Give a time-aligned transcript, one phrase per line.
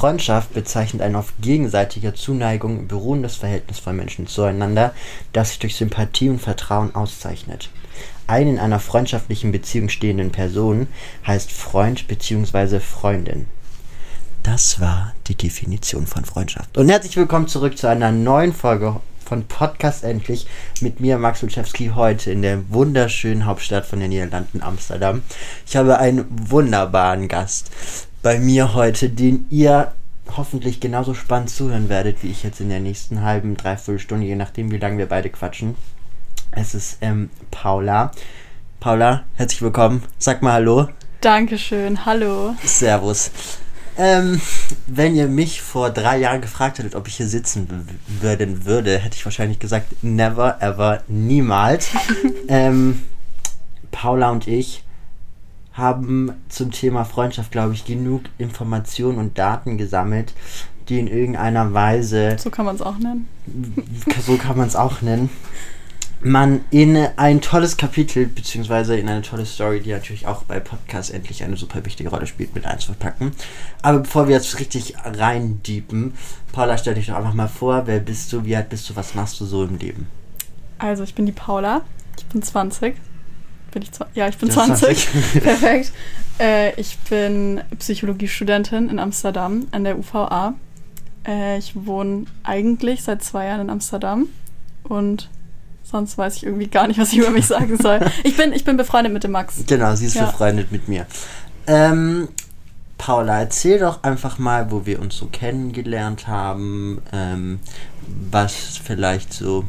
[0.00, 4.94] Freundschaft bezeichnet ein auf gegenseitiger Zuneigung beruhendes Verhältnis von Menschen zueinander,
[5.34, 7.68] das sich durch Sympathie und Vertrauen auszeichnet.
[8.26, 10.88] Eine in einer freundschaftlichen Beziehung stehenden Person
[11.26, 12.80] heißt Freund bzw.
[12.80, 13.44] Freundin.
[14.42, 16.78] Das war die Definition von Freundschaft.
[16.78, 18.96] Und herzlich willkommen zurück zu einer neuen Folge
[19.26, 20.46] von Podcast Endlich
[20.80, 25.22] mit mir, Max Luczewski, heute in der wunderschönen Hauptstadt von den Niederlanden, Amsterdam.
[25.66, 27.70] Ich habe einen wunderbaren Gast
[28.22, 29.92] bei mir heute, den ihr
[30.36, 34.36] hoffentlich genauso spannend zuhören werdet, wie ich jetzt in der nächsten halben, dreiviertel Stunde, je
[34.36, 35.74] nachdem, wie lange wir beide quatschen.
[36.52, 38.12] Es ist ähm, Paula.
[38.78, 40.02] Paula, herzlich willkommen.
[40.18, 40.88] Sag mal Hallo.
[41.20, 42.54] Dankeschön, hallo.
[42.64, 43.30] Servus.
[43.98, 44.40] Ähm,
[44.86, 47.88] wenn ihr mich vor drei Jahren gefragt hättet, ob ich hier sitzen
[48.20, 51.88] würden würde, hätte ich wahrscheinlich gesagt, never, ever, niemals.
[52.48, 53.02] ähm,
[53.90, 54.84] Paula und ich
[55.72, 60.34] haben zum Thema Freundschaft, glaube ich, genug Informationen und Daten gesammelt,
[60.88, 62.36] die in irgendeiner Weise.
[62.38, 63.28] So kann man es auch nennen.
[64.26, 65.30] So kann man es auch nennen.
[66.22, 71.10] Man in ein tolles Kapitel, beziehungsweise in eine tolle Story, die natürlich auch bei Podcasts
[71.10, 73.32] endlich eine super wichtige Rolle spielt, mit einzupacken.
[73.80, 76.12] Aber bevor wir jetzt richtig reindiepen,
[76.52, 79.14] Paula, stell dich doch einfach mal vor, wer bist du, wie alt bist du, was
[79.14, 80.08] machst du so im Leben?
[80.76, 81.82] Also, ich bin die Paula,
[82.18, 82.96] ich bin 20,
[83.70, 85.08] bin ich ja, ich bin 20.
[85.08, 85.42] 20.
[85.42, 85.92] Perfekt.
[86.38, 90.54] Äh, ich bin Psychologiestudentin in Amsterdam an der UVA.
[91.26, 94.28] Äh, ich wohne eigentlich seit zwei Jahren in Amsterdam
[94.84, 95.28] und
[95.82, 98.00] sonst weiß ich irgendwie gar nicht, was ich über mich sagen soll.
[98.24, 99.64] Ich bin, ich bin befreundet mit dem Max.
[99.66, 100.26] Genau, sie ist ja.
[100.26, 101.06] befreundet mit mir.
[101.66, 102.28] Ähm,
[102.96, 107.60] Paula, erzähl doch einfach mal, wo wir uns so kennengelernt haben, ähm,
[108.30, 109.64] was vielleicht so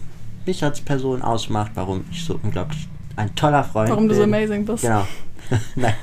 [0.45, 2.87] mich als Person ausmacht, warum ich so unglaublich
[3.21, 3.89] ein toller Freund.
[3.89, 4.83] Warum du so amazing bist.
[4.83, 5.07] Genau.
[5.75, 5.95] Nein.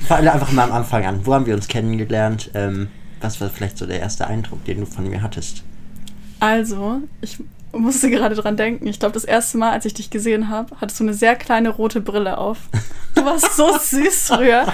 [0.00, 1.24] Fangen einfach mal am Anfang an.
[1.24, 2.50] Wo haben wir uns kennengelernt?
[2.54, 2.88] Ähm,
[3.20, 5.62] was war vielleicht so der erste Eindruck, den du von mir hattest?
[6.40, 7.38] Also, ich
[7.72, 8.86] musste gerade dran denken.
[8.86, 11.68] Ich glaube, das erste Mal, als ich dich gesehen habe, hattest du eine sehr kleine
[11.68, 12.58] rote Brille auf.
[13.14, 14.66] Du warst so süß früher.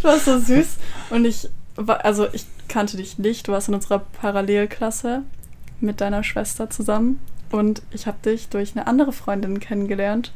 [0.00, 0.76] Du warst so süß.
[1.10, 3.48] Und ich war, also ich kannte dich nicht.
[3.48, 5.22] Du warst in unserer Parallelklasse
[5.80, 7.20] mit deiner Schwester zusammen.
[7.50, 10.32] Und ich habe dich durch eine andere Freundin kennengelernt.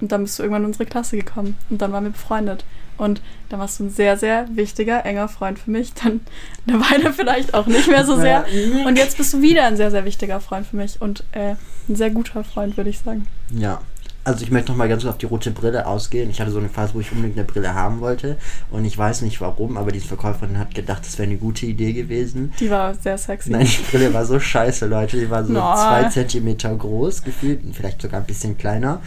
[0.00, 1.56] Und dann bist du irgendwann in unsere Klasse gekommen.
[1.68, 2.64] Und dann waren wir befreundet.
[2.96, 5.94] Und dann warst du ein sehr, sehr wichtiger, enger Freund für mich.
[5.94, 6.20] Dann
[6.66, 8.44] eine Weile vielleicht auch nicht mehr so sehr.
[8.86, 11.00] Und jetzt bist du wieder ein sehr, sehr wichtiger Freund für mich.
[11.00, 11.54] Und äh,
[11.88, 13.26] ein sehr guter Freund, würde ich sagen.
[13.50, 13.80] Ja,
[14.22, 16.30] also ich möchte noch mal ganz kurz auf die rote Brille ausgehen.
[16.30, 18.36] Ich hatte so eine Phase, wo ich unbedingt eine Brille haben wollte
[18.70, 21.92] und ich weiß nicht warum, aber diese Verkäuferin hat gedacht, das wäre eine gute Idee
[21.92, 22.52] gewesen.
[22.60, 23.50] Die war sehr sexy.
[23.50, 25.18] Nein, die Brille war so scheiße, Leute.
[25.18, 25.74] Die war so no.
[25.74, 29.00] zwei Zentimeter groß gefühlt, vielleicht sogar ein bisschen kleiner.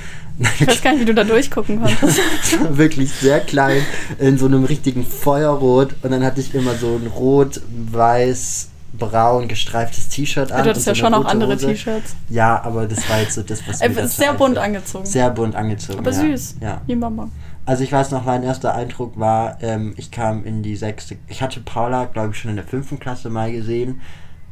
[0.59, 2.19] Ich weiß gar nicht, wie du da durchgucken konntest.
[2.63, 3.83] war wirklich sehr klein,
[4.17, 10.09] in so einem richtigen Feuerrot und dann hatte ich immer so ein rot-weiß braun gestreiftes
[10.09, 10.63] T-Shirt an.
[10.63, 12.15] Du hattest ja so schon auch andere T-Shirts.
[12.29, 14.37] Ja, aber das war jetzt so das, was mir Sehr einfällt.
[14.37, 15.05] bunt angezogen.
[15.05, 15.99] Sehr bunt angezogen.
[15.99, 16.19] Aber ja.
[16.19, 16.57] süß.
[16.61, 16.81] Ja.
[16.85, 17.29] Wie Mama.
[17.65, 21.41] Also ich weiß noch, mein erster Eindruck war, ähm, ich kam in die sechste, ich
[21.41, 24.01] hatte Paula, glaube ich, schon in der fünften Klasse mal gesehen,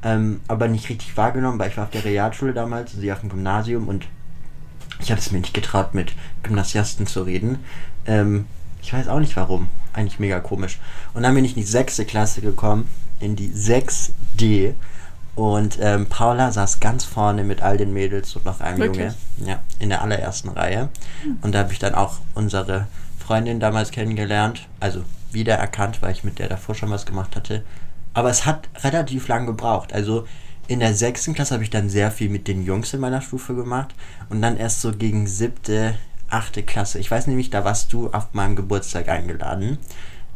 [0.02, 3.30] ähm, aber nicht richtig wahrgenommen, weil ich war auf der Realschule damals, sie auf dem
[3.30, 4.08] Gymnasium und
[5.02, 6.14] ich hatte es mir nicht getraut, mit
[6.44, 7.60] Gymnasiasten zu reden.
[8.06, 8.46] Ähm,
[8.82, 9.68] ich weiß auch nicht warum.
[9.94, 10.80] Eigentlich mega komisch.
[11.14, 12.88] Und dann bin ich in die sechste Klasse gekommen
[13.22, 14.74] in die 6D.
[15.34, 19.14] Und ähm, Paula saß ganz vorne mit all den Mädels und noch einem Wirklich?
[19.38, 19.50] Junge.
[19.50, 20.90] Ja, in der allerersten Reihe.
[21.24, 21.38] Hm.
[21.42, 22.88] Und da habe ich dann auch unsere
[23.18, 24.68] Freundin damals kennengelernt.
[24.82, 27.64] Also wiedererkannt, weil ich mit der davor schon was gemacht hatte.
[28.14, 29.94] Aber es hat relativ lang gebraucht.
[29.94, 30.28] Also
[30.68, 33.56] in der sechsten Klasse habe ich dann sehr viel mit den Jungs in meiner Stufe
[33.56, 33.96] gemacht.
[34.30, 35.96] Und dann erst so gegen siebte,
[36.32, 37.00] achte Klasse.
[37.00, 39.78] Ich weiß nämlich, da warst du auf meinem Geburtstag eingeladen.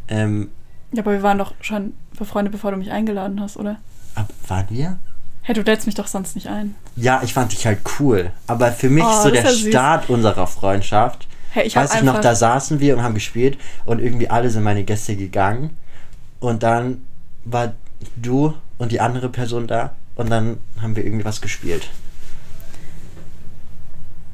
[0.07, 0.50] Ähm,
[0.91, 3.78] ja, aber wir waren doch schon befreundet, bevor du mich eingeladen hast, oder?
[4.13, 5.00] Ab, waren wir?
[5.41, 6.75] Hey, du lädst mich doch sonst nicht ein.
[6.95, 8.31] Ja, ich fand dich halt cool.
[8.47, 11.28] Aber für mich oh, so der ja Start unserer Freundschaft.
[11.51, 14.63] Hey, ich weiß ich noch, da saßen wir und haben gespielt und irgendwie alle sind
[14.63, 15.77] meine Gäste gegangen.
[16.39, 17.06] Und dann
[17.44, 17.74] war
[18.15, 21.89] du und die andere Person da und dann haben wir irgendwie was gespielt.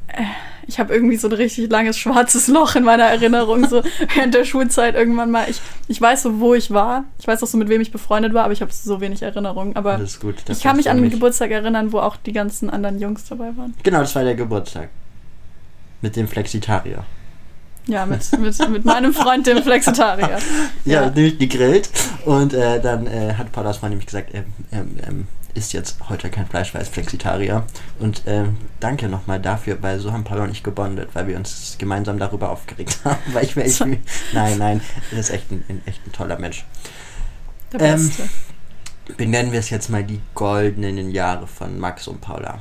[0.08, 0.24] Äh
[0.72, 3.82] ich habe irgendwie so ein richtig langes schwarzes Loch in meiner Erinnerung, so
[4.14, 5.48] während der Schulzeit irgendwann mal.
[5.48, 7.04] Ich, ich weiß so, wo ich war.
[7.18, 9.76] Ich weiß auch so, mit wem ich befreundet war, aber ich habe so wenig Erinnerungen.
[9.76, 13.24] Aber gut, ich kann mich an den Geburtstag erinnern, wo auch die ganzen anderen Jungs
[13.28, 13.74] dabei waren.
[13.82, 14.88] Genau, das war der Geburtstag.
[16.00, 17.04] Mit dem Flexitarier.
[17.86, 20.38] Ja, mit, mit, mit meinem Freund, dem Flexitarier.
[20.86, 21.10] ja, ja.
[21.10, 21.90] nämlich gegrillt.
[22.24, 26.30] Und äh, dann äh, hat Paulas Freund nämlich gesagt, ähm, ähm, ähm, isst jetzt heute
[26.30, 27.64] kein Fleisch, weil es Flexitarier.
[27.98, 31.76] Und ähm, danke nochmal dafür, weil so haben Paula und ich gebondet, weil wir uns
[31.78, 33.18] gemeinsam darüber aufgeregt haben.
[33.32, 33.80] weil ich mir echt.
[34.32, 36.64] nein, nein, er ist echt ein, ein, echt ein toller Mensch.
[37.72, 38.28] Der ähm, Beste.
[39.16, 42.60] benennen wir es jetzt mal die goldenen Jahre von Max und Paula.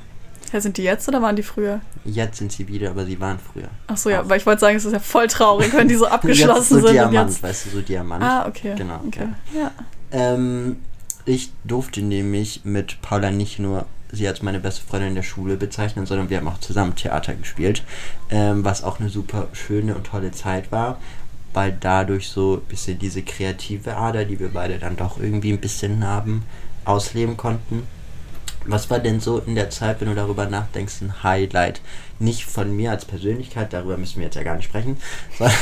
[0.52, 1.80] Ja, sind die jetzt oder waren die früher?
[2.04, 3.70] Jetzt sind sie wieder, aber sie waren früher.
[3.88, 6.08] Ach so, ja, weil ich wollte sagen, es ist ja voll traurig, wenn die so
[6.08, 6.94] abgeschlossen jetzt so sind.
[6.94, 7.44] Diamant, und jetzt...
[7.44, 8.24] weißt du, so Diamant.
[8.24, 8.74] Ah, okay.
[8.76, 9.00] Genau.
[9.08, 9.28] Okay.
[9.54, 9.62] Ja.
[9.62, 9.72] Ja.
[10.12, 10.78] Ähm,
[11.26, 15.58] ich durfte nämlich mit Paula nicht nur sie als meine beste Freundin in der Schule
[15.58, 17.84] bezeichnen, sondern wir haben auch zusammen Theater gespielt,
[18.30, 21.00] ähm, was auch eine super schöne und tolle Zeit war,
[21.54, 25.62] weil dadurch so ein bisschen diese kreative Ader, die wir beide dann doch irgendwie ein
[25.62, 26.44] bisschen haben,
[26.86, 27.84] ausleben konnten.
[28.66, 31.82] Was war denn so in der Zeit, wenn du darüber nachdenkst, ein Highlight?
[32.22, 34.98] Nicht von mir als Persönlichkeit, darüber müssen wir jetzt ja gar nicht sprechen,
[35.38, 35.60] sondern,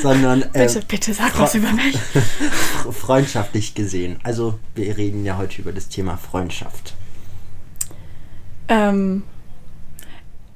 [0.00, 1.98] sondern ähm, Bitte, bitte sag was über mich.
[2.92, 4.20] freundschaftlich gesehen.
[4.22, 6.94] Also wir reden ja heute über das Thema Freundschaft.
[8.68, 9.24] Ähm,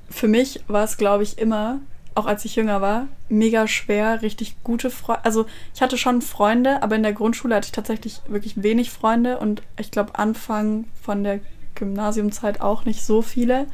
[0.08, 1.80] für mich war es, glaube ich, immer,
[2.14, 5.24] auch als ich jünger war, mega schwer, richtig gute Freunde.
[5.24, 9.38] Also ich hatte schon Freunde, aber in der Grundschule hatte ich tatsächlich wirklich wenig Freunde
[9.38, 11.40] und ich glaube Anfang von der
[11.76, 13.66] Gymnasiumzeit auch nicht so viele.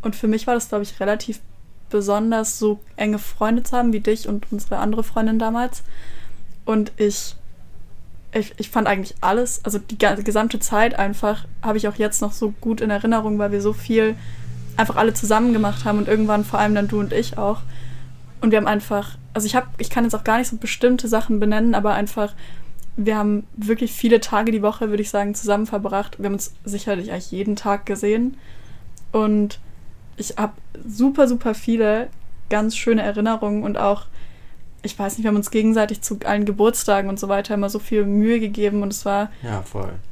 [0.00, 1.40] Und für mich war das, glaube ich, relativ
[1.88, 5.84] besonders, so enge Freunde zu haben wie dich und unsere andere Freundin damals.
[6.64, 7.36] Und ich,
[8.32, 12.32] ich, ich fand eigentlich alles, also die gesamte Zeit einfach, habe ich auch jetzt noch
[12.32, 14.16] so gut in Erinnerung, weil wir so viel
[14.76, 17.62] einfach alle zusammen gemacht haben und irgendwann vor allem dann du und ich auch.
[18.40, 21.08] Und wir haben einfach, also ich habe, ich kann jetzt auch gar nicht so bestimmte
[21.08, 22.34] Sachen benennen, aber einfach,
[22.96, 26.18] wir haben wirklich viele Tage die Woche, würde ich sagen, zusammen verbracht.
[26.18, 28.36] Wir haben uns sicherlich eigentlich jeden Tag gesehen.
[29.12, 29.58] Und
[30.16, 30.52] ich habe
[30.86, 32.08] super, super viele
[32.50, 34.06] ganz schöne Erinnerungen und auch,
[34.82, 37.78] ich weiß nicht, wir haben uns gegenseitig zu allen Geburtstagen und so weiter immer so
[37.78, 39.62] viel Mühe gegeben und es war Ja,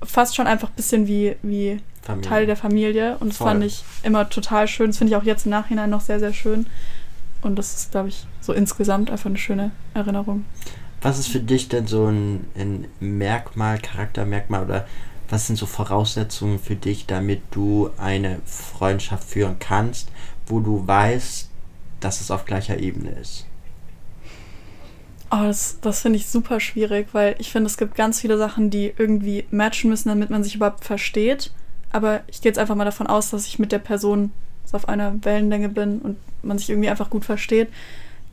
[0.02, 2.28] fast schon einfach ein bisschen wie, wie Familie.
[2.28, 3.48] Teil der Familie und das Voll.
[3.48, 4.86] fand ich immer total schön.
[4.86, 6.66] Das finde ich auch jetzt im Nachhinein noch sehr, sehr schön.
[7.42, 10.44] Und das ist, glaube ich, so insgesamt einfach eine schöne Erinnerung.
[11.02, 14.86] Was ist für dich denn so ein, ein Merkmal, Charaktermerkmal oder
[15.30, 20.10] was sind so Voraussetzungen für dich, damit du eine Freundschaft führen kannst,
[20.46, 21.48] wo du weißt,
[22.00, 23.46] dass es auf gleicher Ebene ist?
[25.30, 28.68] Oh, das, das finde ich super schwierig, weil ich finde, es gibt ganz viele Sachen,
[28.68, 31.52] die irgendwie matchen müssen, damit man sich überhaupt versteht.
[31.92, 34.32] Aber ich gehe jetzt einfach mal davon aus, dass ich mit der Person
[34.64, 37.68] so auf einer Wellenlänge bin und man sich irgendwie einfach gut versteht.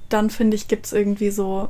[0.10, 1.70] Dann finde ich, gibt es irgendwie so.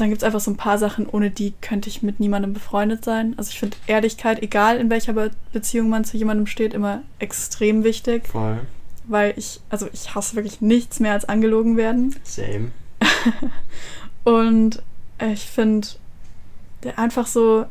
[0.00, 3.04] Dann gibt es einfach so ein paar Sachen, ohne die könnte ich mit niemandem befreundet
[3.04, 3.34] sein.
[3.36, 7.84] Also ich finde Ehrlichkeit, egal in welcher Be Beziehung man zu jemandem steht, immer extrem
[7.84, 8.26] wichtig.
[8.28, 8.60] Voll.
[9.04, 12.16] Weil ich, also ich hasse wirklich nichts mehr als angelogen werden.
[12.22, 12.70] Same.
[14.24, 14.82] Und
[15.18, 15.88] ich finde
[16.96, 17.66] einfach so,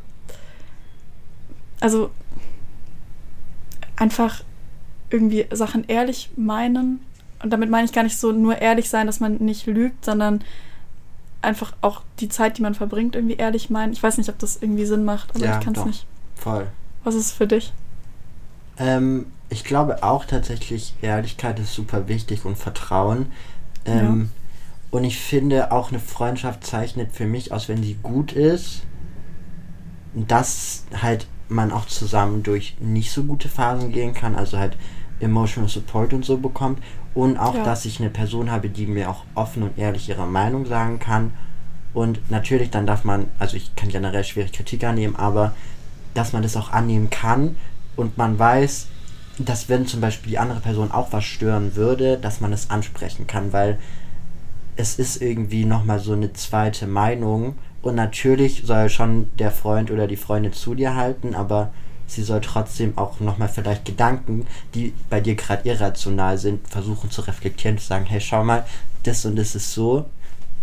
[1.80, 2.12] also
[3.96, 4.44] einfach
[5.10, 7.04] irgendwie Sachen ehrlich meinen.
[7.42, 10.44] Und damit meine ich gar nicht so nur ehrlich sein, dass man nicht lügt, sondern
[11.42, 13.92] einfach auch die Zeit, die man verbringt, irgendwie ehrlich meinen.
[13.92, 16.06] Ich weiß nicht, ob das irgendwie Sinn macht, aber Ja, ich kann es nicht.
[16.34, 16.66] Voll.
[17.04, 17.72] Was ist es für dich?
[18.76, 23.32] Ähm, ich glaube auch tatsächlich, Ehrlichkeit ist super wichtig und Vertrauen.
[23.84, 24.30] Ähm,
[24.90, 28.88] Und ich finde, auch eine Freundschaft zeichnet für mich aus, wenn sie gut ist,
[30.14, 34.76] dass halt man auch zusammen durch nicht so gute Phasen gehen kann, also halt
[35.20, 36.80] emotional support und so bekommt.
[37.14, 37.64] Und auch, Ja.
[37.64, 41.32] dass ich eine Person habe, die mir auch offen und ehrlich ihre Meinung sagen kann.
[41.92, 45.52] Und natürlich, dann darf man, also ich kann generell schwierig Kritik annehmen, aber
[46.14, 47.56] dass man das auch annehmen kann
[47.96, 48.86] und man weiß,
[49.38, 53.26] dass wenn zum Beispiel die andere Person auch was stören würde, dass man es ansprechen
[53.26, 53.78] kann, weil
[54.76, 60.06] es ist irgendwie nochmal so eine zweite Meinung und natürlich soll schon der Freund oder
[60.06, 61.70] die Freundin zu dir halten, aber
[62.10, 67.22] sie soll trotzdem auch nochmal vielleicht Gedanken, die bei dir gerade irrational sind, versuchen zu
[67.22, 68.66] reflektieren, zu sagen, hey, schau mal,
[69.04, 70.06] das und das ist so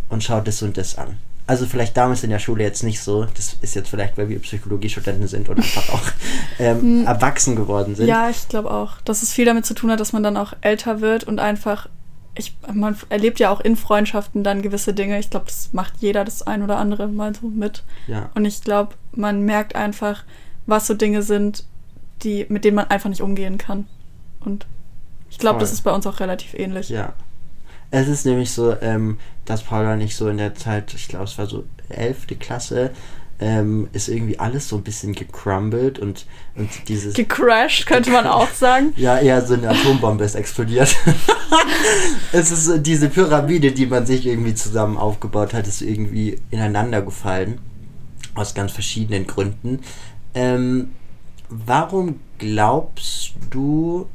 [0.09, 1.17] und schau das und das an.
[1.47, 4.37] Also vielleicht damals in der Schule jetzt nicht so, das ist jetzt vielleicht, weil wir
[4.39, 6.03] Psychologiestudenten sind und einfach auch
[6.59, 8.07] ähm, erwachsen geworden sind.
[8.07, 10.53] Ja, ich glaube auch, dass es viel damit zu tun hat, dass man dann auch
[10.59, 11.87] älter wird und einfach,
[12.35, 15.17] ich, man erlebt ja auch in Freundschaften dann gewisse Dinge.
[15.19, 17.83] Ich glaube, das macht jeder das ein oder andere mal so mit.
[18.07, 18.29] Ja.
[18.35, 20.25] Und ich glaube, man merkt einfach,
[20.67, 21.63] was so Dinge sind,
[22.21, 23.87] die, mit denen man einfach nicht umgehen kann.
[24.39, 24.67] Und
[25.29, 26.89] ich glaube, das ist bei uns auch relativ ähnlich.
[26.89, 27.13] Ja.
[27.89, 31.37] Es ist nämlich so, ähm, dass Paula nicht so in der Zeit, ich glaube, es
[31.37, 32.39] war so 11.
[32.39, 32.91] Klasse,
[33.39, 37.13] ähm, ist irgendwie alles so ein bisschen gecrumbled und, und dieses.
[37.13, 38.93] Gecrashed, könnte man auch sagen.
[38.95, 40.95] ja, eher so eine Atombombe ist explodiert.
[42.31, 47.01] es ist so diese Pyramide, die man sich irgendwie zusammen aufgebaut hat, ist irgendwie ineinander
[47.01, 47.59] gefallen.
[48.33, 49.79] Aus ganz verschiedenen Gründen.
[50.37, 50.91] Ähm,
[51.49, 54.07] warum glaubst du,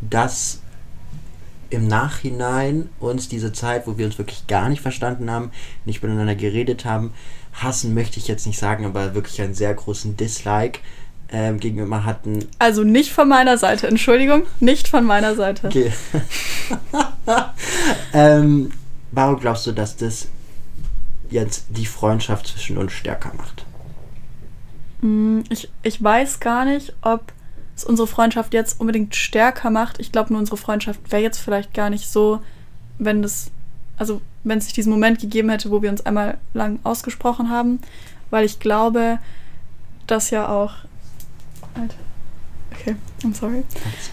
[0.00, 0.62] dass
[1.68, 5.50] im Nachhinein uns diese Zeit, wo wir uns wirklich gar nicht verstanden haben,
[5.84, 7.12] nicht miteinander geredet haben,
[7.52, 10.80] hassen möchte ich jetzt nicht sagen, aber wirklich einen sehr großen Dislike
[11.30, 12.46] ähm, gegenüber hatten.
[12.58, 15.66] Also nicht von meiner Seite, Entschuldigung, nicht von meiner Seite.
[15.66, 15.92] Okay.
[18.14, 18.70] ähm,
[19.12, 20.28] warum glaubst du, dass das
[21.28, 23.66] jetzt die Freundschaft zwischen uns stärker macht?
[25.00, 27.32] Mm, Ich, ich weiß gar nicht, ob
[27.76, 30.00] es unsere Freundschaft jetzt unbedingt stärker macht.
[30.00, 32.40] Ich glaube nur, unsere Freundschaft wäre jetzt vielleicht gar nicht so,
[32.98, 33.50] wenn das,
[33.96, 37.80] also wenn es sich diesen Moment gegeben hätte, wo wir uns einmal lang ausgesprochen haben,
[38.30, 39.18] weil ich glaube,
[40.06, 40.72] dass ja auch.
[41.74, 41.94] Alter.
[42.72, 43.64] Okay, I'm sorry.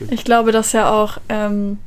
[0.09, 1.79] Ich glaube, dass ja auch, ähm,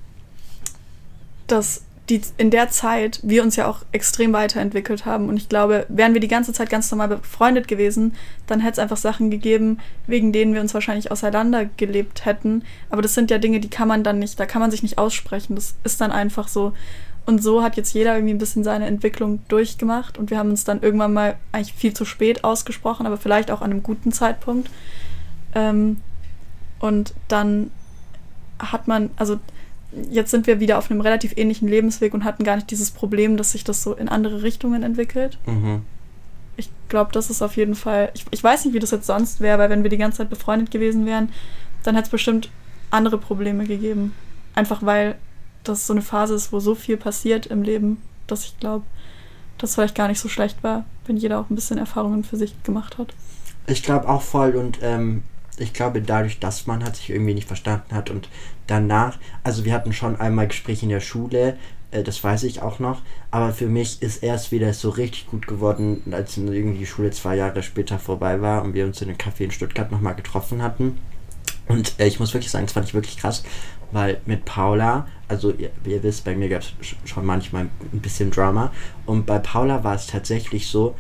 [1.47, 5.29] dass die, in der Zeit wir uns ja auch extrem weiterentwickelt haben.
[5.29, 8.15] Und ich glaube, wären wir die ganze Zeit ganz normal befreundet gewesen,
[8.47, 12.63] dann hätte es einfach Sachen gegeben, wegen denen wir uns wahrscheinlich auseinandergelebt hätten.
[12.89, 14.97] Aber das sind ja Dinge, die kann man dann nicht, da kann man sich nicht
[14.97, 15.55] aussprechen.
[15.55, 16.73] Das ist dann einfach so.
[17.27, 20.17] Und so hat jetzt jeder irgendwie ein bisschen seine Entwicklung durchgemacht.
[20.17, 23.61] Und wir haben uns dann irgendwann mal eigentlich viel zu spät ausgesprochen, aber vielleicht auch
[23.61, 24.71] an einem guten Zeitpunkt.
[25.55, 25.99] Ähm,
[26.79, 27.71] und dann
[28.59, 29.39] hat man, also
[30.11, 33.37] jetzt sind wir wieder auf einem relativ ähnlichen Lebensweg und hatten gar nicht dieses Problem,
[33.37, 35.39] dass sich das so in andere Richtungen entwickelt.
[35.47, 35.83] Mhm.
[36.57, 38.11] Ich glaube, das ist auf jeden Fall.
[38.15, 40.31] Ich, ich weiß nicht, wie das jetzt sonst wäre, weil wenn wir die ganze Zeit
[40.31, 41.31] befreundet gewesen wären,
[41.83, 42.51] dann hätte es bestimmt
[42.91, 44.15] andere Probleme gegeben.
[44.55, 45.17] Einfach weil
[45.65, 48.85] das so eine Phase ist, wo so viel passiert im Leben, dass ich glaube,
[49.59, 52.37] dass es vielleicht gar nicht so schlecht war, wenn jeder auch ein bisschen Erfahrungen für
[52.37, 53.15] sich gemacht hat.
[53.67, 55.23] Ich glaube auch voll und ähm,
[55.59, 58.29] ich glaube dadurch, dass man hat sich irgendwie nicht verstanden hat und
[58.69, 61.57] danach, also wir hatten schon einmal Gespräche in der Schule,
[61.91, 65.47] äh, das weiß ich auch noch, aber für mich ist erst wieder so richtig gut
[65.47, 69.19] geworden, als irgendwie die Schule zwei Jahre später vorbei war und wir uns in einem
[69.19, 70.99] Café in Stuttgart nochmal getroffen hatten.
[71.67, 73.43] Und äh, ich muss wirklich sagen, das fand ich wirklich krass,
[73.93, 76.73] weil mit Paula, also ihr, ihr wisst, bei mir gab es
[77.05, 78.73] schon manchmal ein bisschen Drama.
[79.07, 80.95] Und bei Paula war es tatsächlich so,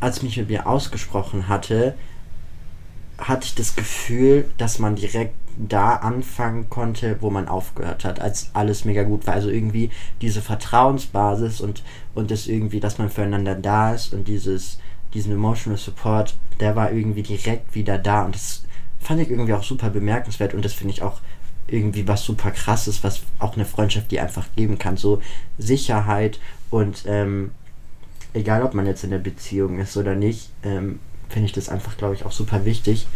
[0.00, 1.94] als ich mich mit mir ausgesprochen hatte,
[3.18, 8.50] hatte ich das Gefühl, dass man direkt da anfangen konnte, wo man aufgehört hat, als
[8.52, 9.34] alles mega gut war.
[9.34, 11.82] Also irgendwie diese Vertrauensbasis und,
[12.14, 14.78] und das irgendwie, dass man füreinander da ist und dieses,
[15.14, 18.64] diesen Emotional Support, der war irgendwie direkt wieder da und das
[19.00, 21.20] fand ich irgendwie auch super bemerkenswert und das finde ich auch
[21.68, 24.96] irgendwie was super krasses, was auch eine Freundschaft die einfach geben kann.
[24.96, 25.20] So
[25.58, 26.38] Sicherheit
[26.70, 27.50] und ähm,
[28.34, 31.96] egal ob man jetzt in der Beziehung ist oder nicht, ähm, finde ich das einfach,
[31.96, 33.06] glaube ich, auch super wichtig,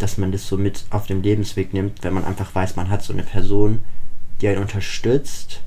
[0.00, 3.02] dass man das so mit auf dem Lebensweg nimmt, wenn man einfach weiß, man hat
[3.02, 3.82] so eine Person,
[4.40, 5.62] die einen unterstützt.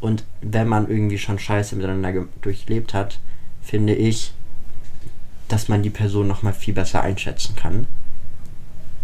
[0.00, 3.18] Und wenn man irgendwie schon Scheiße miteinander durchlebt hat,
[3.62, 4.32] finde ich,
[5.48, 7.86] dass man die Person nochmal viel besser einschätzen kann,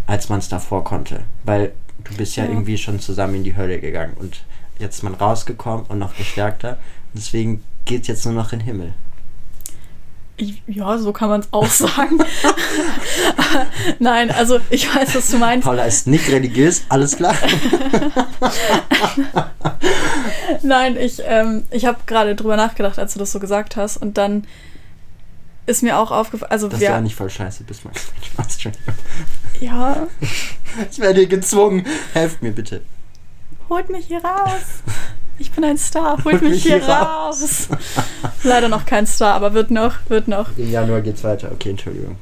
[0.07, 1.21] als man es davor konnte.
[1.43, 2.49] Weil du bist ja, Ja.
[2.49, 4.43] irgendwie schon zusammen in die Hölle gegangen und
[4.79, 6.77] jetzt ist man rausgekommen und noch gestärkter.
[7.13, 8.93] Deswegen geht jetzt nur noch in den Himmel.
[10.35, 12.17] Ich, ja, so kann man es auch sagen.
[13.99, 15.65] Nein, also ich weiß, was du meinst.
[15.65, 17.33] Paula ist nicht religiös, alles klar.
[20.63, 23.97] Nein, ich, ähm, ich habe gerade drüber nachgedacht, als du das so gesagt hast.
[23.97, 24.45] Und dann
[25.65, 28.57] ist mir auch aufgefallen, also Dass wir, du ja nicht voll scheiße bist, mein Spaß
[29.61, 30.07] ja,
[30.91, 31.85] Ich werde gezwungen.
[32.13, 32.81] Helft mir bitte.
[33.69, 34.83] holt mich hier raus.
[35.43, 37.67] Ich bin ein Star, holt mich hier raus.
[38.43, 40.57] Leider noch kein Star, aber wird noch, wird noch.
[40.57, 41.51] Im Januar geht's weiter.
[41.51, 42.15] Okay, Entschuldigung.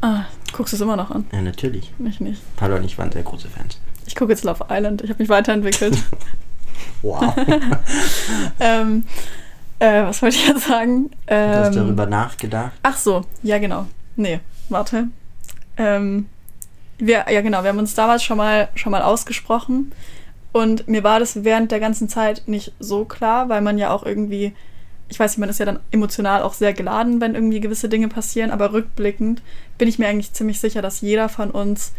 [0.00, 1.26] Ah, guckst du es immer noch an?
[1.32, 1.92] Ja, natürlich.
[1.98, 2.40] Mich nicht.
[2.56, 3.78] Paula und ich waren sehr große Fans.
[4.06, 5.02] Ich gucke jetzt Love Island.
[5.02, 5.98] Ich habe mich weiterentwickelt.
[7.02, 7.34] Wow.
[8.60, 9.04] ähm,
[9.78, 11.10] äh, was wollte ich jetzt sagen?
[11.26, 12.72] Du hast Ähm, darüber nachgedacht.
[12.82, 13.86] Ach so, ja genau.
[14.16, 15.08] Nee, warte.
[15.76, 16.26] Ähm,
[16.98, 19.92] wir, ja genau, wir haben uns damals schon mal, schon mal ausgesprochen
[20.52, 24.04] und mir war das während der ganzen Zeit nicht so klar, weil man ja auch
[24.04, 24.52] irgendwie,
[25.08, 28.08] ich weiß nicht, man ist ja dann emotional auch sehr geladen, wenn irgendwie gewisse Dinge
[28.08, 29.42] passieren, aber rückblickend
[29.78, 31.92] bin ich mir eigentlich ziemlich sicher, dass jeder von uns,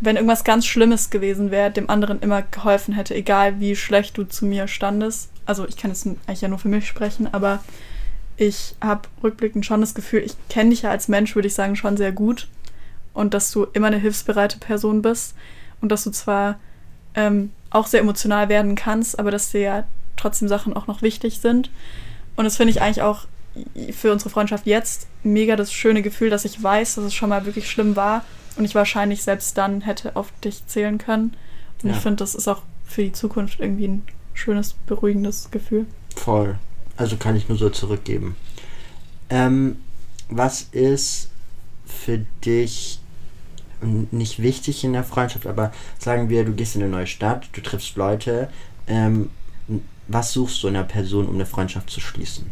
[0.00, 4.24] wenn irgendwas ganz Schlimmes gewesen wäre, dem anderen immer geholfen hätte, egal wie schlecht du
[4.24, 5.30] zu mir standest.
[5.46, 7.60] Also ich kann jetzt eigentlich ja nur für mich sprechen, aber
[8.36, 11.76] ich habe rückblickend schon das Gefühl, ich kenne dich ja als Mensch, würde ich sagen,
[11.76, 12.48] schon sehr gut.
[13.14, 15.34] Und dass du immer eine hilfsbereite Person bist.
[15.80, 16.58] Und dass du zwar
[17.14, 19.84] ähm, auch sehr emotional werden kannst, aber dass dir ja
[20.16, 21.70] trotzdem Sachen auch noch wichtig sind.
[22.36, 23.26] Und das finde ich eigentlich auch
[23.92, 27.46] für unsere Freundschaft jetzt mega das schöne Gefühl, dass ich weiß, dass es schon mal
[27.46, 28.24] wirklich schlimm war
[28.56, 31.34] und ich wahrscheinlich selbst dann hätte auf dich zählen können.
[31.82, 31.96] Und Ja.
[31.96, 34.02] ich finde, das ist auch für die Zukunft irgendwie ein
[34.34, 35.86] schönes, beruhigendes Gefühl.
[36.14, 36.58] Voll.
[36.96, 38.36] Also kann ich nur so zurückgeben.
[39.30, 39.78] Ähm,
[40.28, 41.30] was ist
[41.86, 43.00] für dich
[43.82, 47.60] nicht wichtig in der Freundschaft, aber sagen wir, du gehst in eine neue Stadt, du
[47.60, 48.48] triffst Leute,
[48.86, 49.30] ähm,
[50.08, 52.48] was suchst du in einer Person, um eine Freundschaft zu schließen?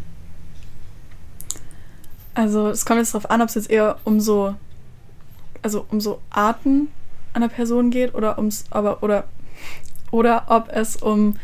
[2.35, 4.55] Also es kommt jetzt darauf an, ob es jetzt eher um so,
[5.63, 6.89] also um so Arten
[7.33, 9.25] einer Person geht oder ums, aber oder
[10.11, 11.37] oder ob es um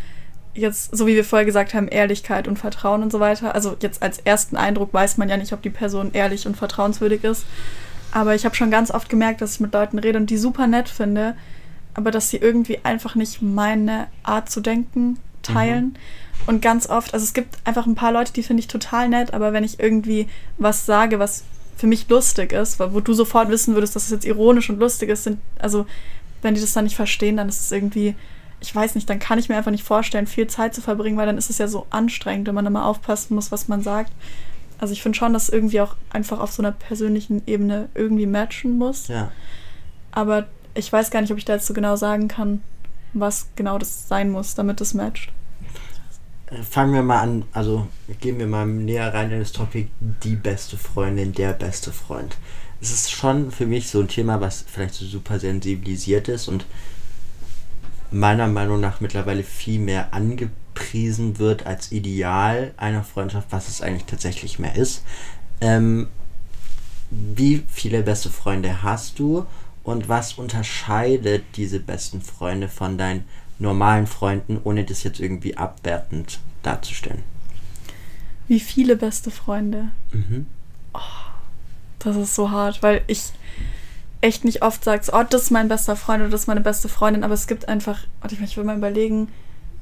[0.54, 3.54] jetzt, so wie wir vorher gesagt haben, Ehrlichkeit und Vertrauen und so weiter.
[3.54, 7.24] Also jetzt als ersten Eindruck weiß man ja nicht, ob die Person ehrlich und vertrauenswürdig
[7.24, 7.44] ist.
[8.12, 10.66] Aber ich habe schon ganz oft gemerkt, dass ich mit Leuten rede und die super
[10.66, 11.36] nett finde,
[11.94, 15.84] aber dass sie irgendwie einfach nicht meine Art zu denken teilen.
[15.84, 15.94] Mhm.
[16.46, 19.34] Und ganz oft, also es gibt einfach ein paar Leute, die finde ich total nett,
[19.34, 20.26] aber wenn ich irgendwie
[20.58, 21.44] was sage, was
[21.76, 25.08] für mich lustig ist, wo du sofort wissen würdest, dass es jetzt ironisch und lustig
[25.10, 25.86] ist, sind, also
[26.42, 28.14] wenn die das dann nicht verstehen, dann ist es irgendwie,
[28.60, 31.26] ich weiß nicht, dann kann ich mir einfach nicht vorstellen, viel Zeit zu verbringen, weil
[31.26, 34.12] dann ist es ja so anstrengend, wenn man immer aufpassen muss, was man sagt.
[34.80, 38.78] Also ich finde schon, dass irgendwie auch einfach auf so einer persönlichen Ebene irgendwie matchen
[38.78, 39.08] muss.
[39.08, 39.30] Ja.
[40.10, 42.62] Aber ich weiß gar nicht, ob ich da jetzt so genau sagen kann,
[43.12, 45.32] was genau das sein muss, damit es matcht.
[46.46, 47.88] Äh, fangen wir mal an, also
[48.20, 52.38] gehen wir mal näher rein in das Topic die beste Freundin, der beste Freund.
[52.80, 56.64] Es ist schon für mich so ein Thema, was vielleicht so super sensibilisiert ist und
[58.10, 60.14] meiner Meinung nach mittlerweile viel mehr
[60.80, 65.02] angepriesen wird als Ideal einer Freundschaft, was es eigentlich tatsächlich mehr ist.
[65.60, 66.08] Ähm,
[67.10, 69.46] wie viele beste Freunde hast du
[69.82, 73.24] und was unterscheidet diese besten Freunde von deinen
[73.58, 77.22] normalen Freunden, ohne das jetzt irgendwie abwertend darzustellen?
[78.48, 79.88] Wie viele beste Freunde?
[80.12, 80.46] Mhm.
[80.94, 80.98] Oh,
[81.98, 83.32] das ist so hart, weil ich
[84.22, 86.88] echt nicht oft sage, oh, das ist mein bester Freund oder das ist meine beste
[86.88, 89.28] Freundin, aber es gibt einfach, warte, ich will mal überlegen,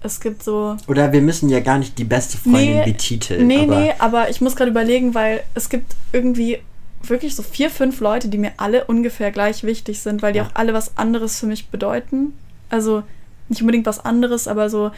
[0.00, 0.76] es gibt so.
[0.86, 3.46] Oder wir müssen ja gar nicht die beste Freundin nee, betiteln.
[3.46, 6.58] Nee, aber nee, aber ich muss gerade überlegen, weil es gibt irgendwie
[7.02, 10.46] wirklich so vier, fünf Leute, die mir alle ungefähr gleich wichtig sind, weil die ja.
[10.46, 12.32] auch alle was anderes für mich bedeuten.
[12.70, 13.02] Also
[13.48, 14.90] nicht unbedingt was anderes, aber so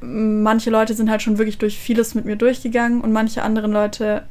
[0.00, 4.24] manche Leute sind halt schon wirklich durch vieles mit mir durchgegangen und manche anderen Leute,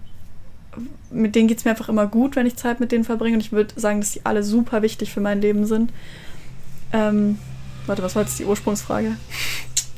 [1.09, 3.35] mit denen geht es mir einfach immer gut, wenn ich Zeit mit denen verbringe.
[3.35, 5.91] Und ich würde sagen, dass die alle super wichtig für mein Leben sind.
[6.93, 7.39] Ähm,
[7.87, 9.17] warte, was war jetzt die Ursprungsfrage?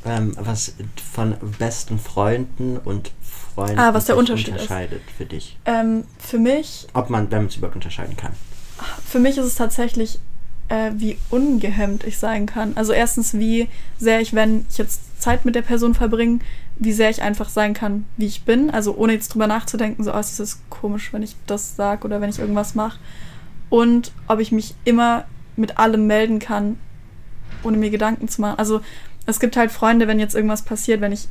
[0.06, 0.74] Ähm, was
[1.14, 3.12] von besten Freunden und
[3.56, 5.16] Freunden ah, was der Unterschied unterscheidet ist.
[5.18, 5.58] für dich?
[5.66, 6.88] Ähm, für mich.
[6.94, 8.34] Ob man, wenn man es überhaupt unterscheiden kann.
[9.06, 10.20] Für mich ist es tatsächlich,
[10.70, 12.74] äh, wie ungehemmt ich sein kann.
[12.76, 16.40] Also erstens, wie sehr ich, wenn ich jetzt Zeit mit der Person verbringe,
[16.78, 18.70] wie sehr ich einfach sein kann, wie ich bin.
[18.70, 22.22] Also ohne jetzt drüber nachzudenken, so, oh, es ist komisch, wenn ich das sage oder
[22.22, 23.00] wenn ich irgendwas mache.
[23.70, 26.78] Und ob ich mich immer mit allem melden kann,
[27.64, 28.60] ohne mir Gedanken zu machen.
[28.60, 28.82] Also
[29.26, 31.28] es gibt halt Freunde, wenn jetzt irgendwas passiert, wenn ich,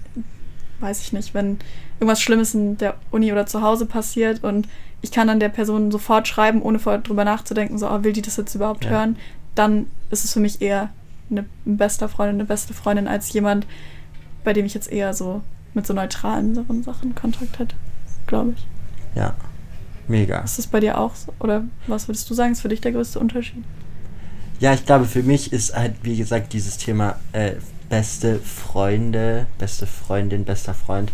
[0.81, 1.59] weiß ich nicht, wenn
[1.98, 4.68] irgendwas Schlimmes in der Uni oder zu Hause passiert und
[5.02, 8.22] ich kann dann der Person sofort schreiben, ohne vorher drüber nachzudenken, so, oh, will die
[8.22, 8.90] das jetzt überhaupt ja.
[8.90, 9.16] hören,
[9.55, 10.90] dann ist es für mich eher
[11.31, 13.66] eine beste Freundin, eine beste Freundin als jemand,
[14.44, 15.42] bei dem ich jetzt eher so
[15.74, 17.74] mit so neutralen Sachen Kontakt hätte,
[18.26, 18.66] glaube ich.
[19.14, 19.35] Ja,
[20.09, 20.40] mega.
[20.40, 21.33] Ist das bei dir auch so?
[21.40, 23.64] Oder was würdest du sagen, ist für dich der größte Unterschied?
[24.59, 27.53] Ja, ich glaube, für mich ist halt, wie gesagt, dieses Thema äh,
[27.90, 31.12] beste Freunde, beste Freundin, bester Freund.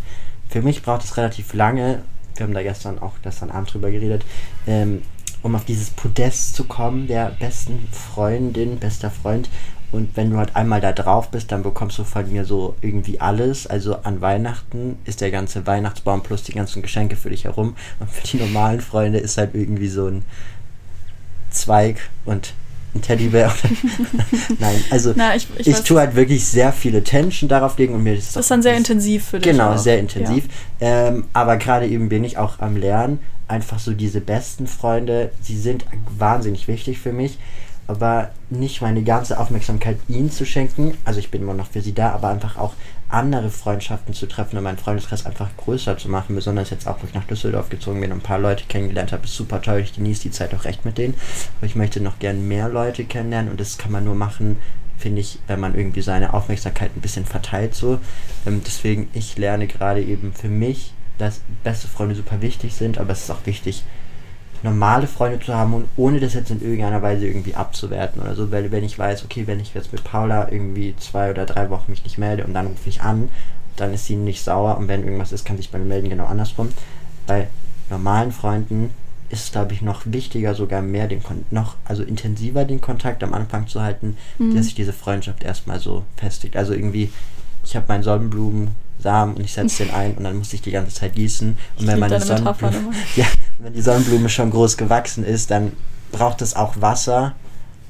[0.49, 2.03] Für mich braucht es relativ lange,
[2.37, 4.25] wir haben da gestern auch gestern Abend drüber geredet,
[4.67, 5.03] ähm,
[5.43, 9.49] um auf dieses Podest zu kommen, der besten Freundin, bester Freund.
[9.91, 13.21] Und wenn du halt einmal da drauf bist, dann bekommst du von mir so irgendwie
[13.21, 13.67] alles.
[13.67, 17.75] Also an Weihnachten ist der ganze Weihnachtsbaum plus die ganzen Geschenke für dich herum.
[17.99, 20.23] Und für die normalen Freunde ist halt irgendwie so ein
[21.51, 22.55] Zweig und
[22.95, 23.55] ein Teddybär.
[24.59, 28.03] Nein, also Na, ich, ich, ich tue halt wirklich sehr viel Attention darauf legen und
[28.03, 29.53] mir ist das ist dann sehr intensiv für dich.
[29.53, 29.79] Genau, auch.
[29.79, 30.45] sehr intensiv.
[30.81, 31.09] Ja.
[31.09, 33.19] Ähm, aber gerade eben bin ich auch am Lernen.
[33.49, 35.85] Einfach so diese besten Freunde, sie sind
[36.19, 37.39] wahnsinnig wichtig für mich
[37.87, 40.97] aber nicht meine ganze Aufmerksamkeit ihnen zu schenken.
[41.05, 42.75] Also ich bin immer noch für sie da, aber einfach auch
[43.13, 46.35] andere Freundschaften zu treffen und meinen Freundeskreis einfach größer zu machen.
[46.35, 49.25] Besonders jetzt auch, wo ich nach Düsseldorf gezogen bin und ein paar Leute kennengelernt habe,
[49.25, 49.81] ist super toll.
[49.81, 51.15] Ich genieße die Zeit auch recht mit denen.
[51.59, 54.57] Aber ich möchte noch gern mehr Leute kennenlernen und das kann man nur machen,
[54.99, 57.99] finde ich, wenn man irgendwie seine Aufmerksamkeit ein bisschen verteilt so.
[58.47, 63.13] Ähm, deswegen, ich lerne gerade eben für mich, dass beste Freunde super wichtig sind, aber
[63.13, 63.85] es ist auch wichtig,
[64.63, 68.51] normale Freunde zu haben und ohne das jetzt in irgendeiner Weise irgendwie abzuwerten oder so,
[68.53, 71.91] weil wenn ich weiß, okay, wenn ich jetzt mit Paula irgendwie zwei oder drei Wochen
[71.91, 73.29] mich nicht melde und dann rufe ich an,
[73.77, 76.27] dann ist sie nicht sauer und wenn irgendwas ist, kann sich bei mir melden, genau
[76.27, 76.69] andersrum.
[77.27, 77.49] Bei
[77.91, 78.91] normalen Freunden
[79.31, 83.25] ist es, glaube ich, noch wichtiger, sogar mehr den Kon noch, also intensiver den Kontakt
[83.25, 84.55] am Anfang zu halten, mhm.
[84.55, 86.57] dass sich diese Freundschaft erstmal so festigt.
[86.57, 87.11] Also irgendwie,
[87.65, 88.73] ich habe meinen Sonnenblumen
[89.03, 91.57] Samen und ich setze den ein und dann muss ich die ganze Zeit gießen.
[91.79, 93.27] Und wenn meine Sonnenblume, ja,
[93.59, 95.73] wenn die Sonnenblume schon groß gewachsen ist, dann
[96.13, 97.35] braucht es auch Wasser,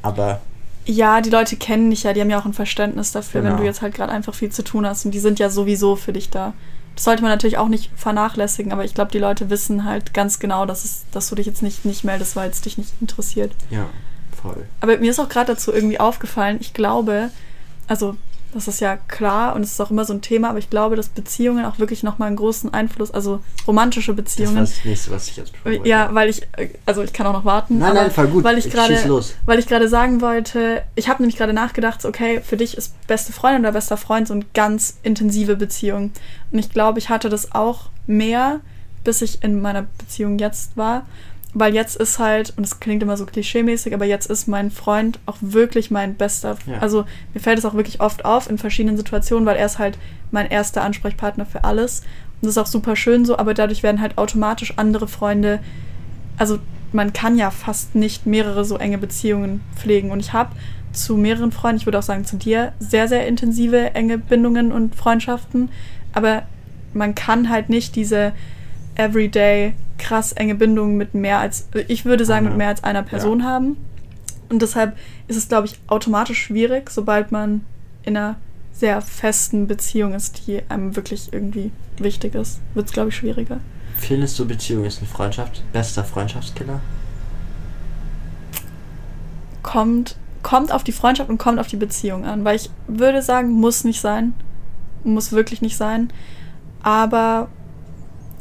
[0.02, 0.40] aber
[0.84, 3.54] Ja, die Leute kennen dich ja, die haben ja auch ein Verständnis dafür, Genau.
[3.54, 5.96] wenn du jetzt halt gerade einfach viel zu tun hast und die sind ja sowieso
[5.96, 6.52] für dich da.
[6.94, 10.38] Das sollte man natürlich auch nicht vernachlässigen, aber ich glaube, die Leute wissen halt ganz
[10.40, 13.52] genau, dass, es, dass du dich jetzt nicht, nicht meldest, weil es dich nicht interessiert.
[13.70, 13.86] Ja,
[14.42, 14.66] voll.
[14.80, 17.30] Aber mir ist auch gerade dazu irgendwie aufgefallen, ich glaube,
[17.88, 18.16] also
[18.52, 20.94] das ist ja klar und es ist auch immer so ein Thema, aber ich glaube,
[20.94, 24.56] dass Beziehungen auch wirklich nochmal einen großen Einfluss, also romantische Das war Beziehungen.
[24.56, 25.88] das nächste, was ich jetzt besprechen wollte.
[25.88, 27.78] Ja, weil ich, äh, also ich kann auch noch warten.
[27.78, 28.44] Nein, nein, voll gut.
[28.44, 29.34] Weil ich gerade, schieß los.
[29.46, 32.94] weil ich gerade sagen wollte, ich habe nämlich gerade nachgedacht, so, okay, für dich ist
[33.06, 36.12] beste Freundin oder bester Freund so eine ganz intensive Beziehung.
[36.50, 38.60] Und ich glaube, ich hatte das auch mehr,
[39.04, 41.06] bis ich in meiner Beziehung jetzt war.
[41.54, 45.18] Weil jetzt ist halt, und es klingt immer so klischeemäßig, aber jetzt ist mein Freund
[45.26, 46.56] auch wirklich mein bester.
[46.66, 46.78] Ja.
[46.78, 49.98] Also mir fällt es auch wirklich oft auf in verschiedenen Situationen, weil er ist halt
[50.30, 52.00] mein erster Ansprechpartner für alles.
[52.40, 55.60] Und das ist auch super schön so, aber dadurch werden halt automatisch andere Freunde
[56.36, 56.58] also
[56.92, 60.10] man kann ja fast nicht mehrere so enge Beziehungen pflegen.
[60.10, 60.50] Und ich habe
[60.92, 64.94] zu mehreren Freunden, ich würde auch sagen zu dir, sehr, sehr intensive, enge Bindungen und
[64.94, 65.70] Freundschaften.
[66.12, 66.42] Aber
[66.92, 68.32] man kann halt nicht diese
[68.94, 73.44] everyday krass enge Bindung mit mehr als, ich würde sagen, mit mehr als einer Person
[73.44, 73.76] haben.
[74.48, 74.96] Und deshalb
[75.28, 77.64] ist es, glaube ich, automatisch schwierig, sobald man
[78.02, 78.36] in einer
[78.72, 83.60] sehr festen Beziehung ist, die einem wirklich irgendwie wichtig ist, wird es, glaube ich, schwieriger.
[83.96, 86.80] Findest du, Beziehung ist ein Freundschaft, bester Freundschaftskiller?
[89.72, 92.44] kommt, kommt auf die Freundschaft und kommt auf die Beziehung an.
[92.44, 94.34] Weil ich würde sagen, muss nicht sein.
[95.04, 96.12] Muss wirklich nicht sein.
[96.82, 97.48] Aber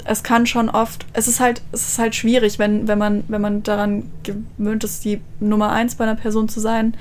[0.05, 3.41] es kann schon oft, es ist halt, es ist halt schwierig, wenn, wenn man, wenn
[3.41, 6.95] man daran gewöhnt ist, die Nummer eins bei einer Person zu sein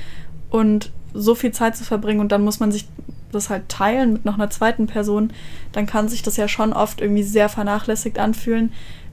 [0.51, 2.87] und so viel Zeit zu verbringen und dann muss man sich
[3.33, 5.33] das halt teilen mit noch einer zweiten Person,
[5.73, 8.73] dann kann sich das ja schon oft irgendwie sehr vernachlässigt anfühlen.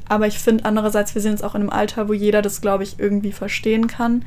[0.09, 2.83] Aber ich finde andererseits, wir sind jetzt auch in einem Alter, wo jeder das, glaube
[2.83, 4.23] ich, irgendwie verstehen kann.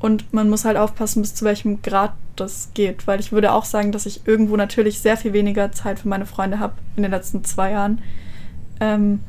[0.00, 3.06] Und man muss halt aufpassen, bis zu welchem Grad das geht.
[3.06, 6.26] Weil ich würde auch sagen, dass ich irgendwo natürlich sehr viel weniger Zeit für meine
[6.26, 8.02] Freunde habe in den letzten zwei Jahren.
[8.84, 9.20] Ähm,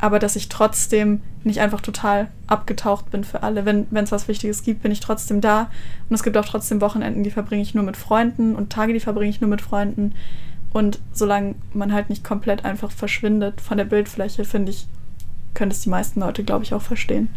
[0.00, 3.64] aber dass ich trotzdem nicht einfach total abgetaucht bin für alle.
[3.64, 5.70] Wenn es was Wichtiges gibt, bin ich trotzdem da.
[6.08, 9.00] Und es gibt auch trotzdem Wochenenden, die verbringe ich nur mit Freunden und Tage, die
[9.00, 10.14] verbringe ich nur mit Freunden.
[10.72, 14.86] Und solange man halt nicht komplett einfach verschwindet von der Bildfläche, finde ich,
[15.54, 17.28] können es die meisten Leute, glaube ich, auch verstehen.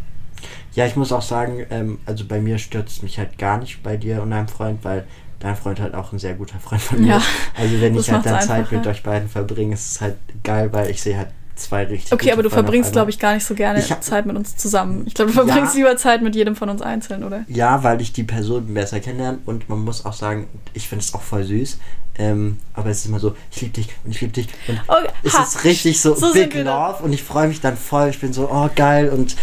[0.74, 3.98] Ja, ich muss auch sagen, ähm, also bei mir stürzt mich halt gar nicht bei
[3.98, 5.06] dir und deinem Freund, weil
[5.40, 7.28] dein Freund halt auch ein sehr guter Freund von mir Ja, ist.
[7.56, 10.90] Also wenn ich halt dann Zeit mit euch beiden verbringe, ist es halt geil, weil
[10.90, 13.82] ich sehe halt zwei richtig Okay, aber du verbringst, glaube ich, gar nicht so gerne
[13.82, 15.04] hab- Zeit mit uns zusammen.
[15.08, 15.80] Ich glaube, du verbringst Ja.
[15.80, 17.44] lieber Zeit mit jedem von uns einzeln, oder?
[17.48, 21.14] Ja, weil ich die Person besser kennenlerne und man muss auch sagen, ich finde es
[21.14, 21.78] auch voll süß.
[22.20, 24.48] Ähm, aber es ist immer so, ich liebe dich und ich liebe dich.
[24.68, 26.54] Und Okay, es ha, ist richtig so, so Big.
[26.56, 28.10] Love und ich freue mich dann voll.
[28.10, 29.36] Ich bin so, oh geil und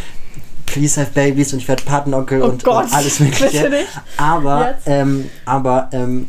[0.66, 3.70] please have babies und ich werde Patenonkel Oh und, Gott, und alles mögliche.
[4.16, 6.28] Aber, ähm, aber, ähm,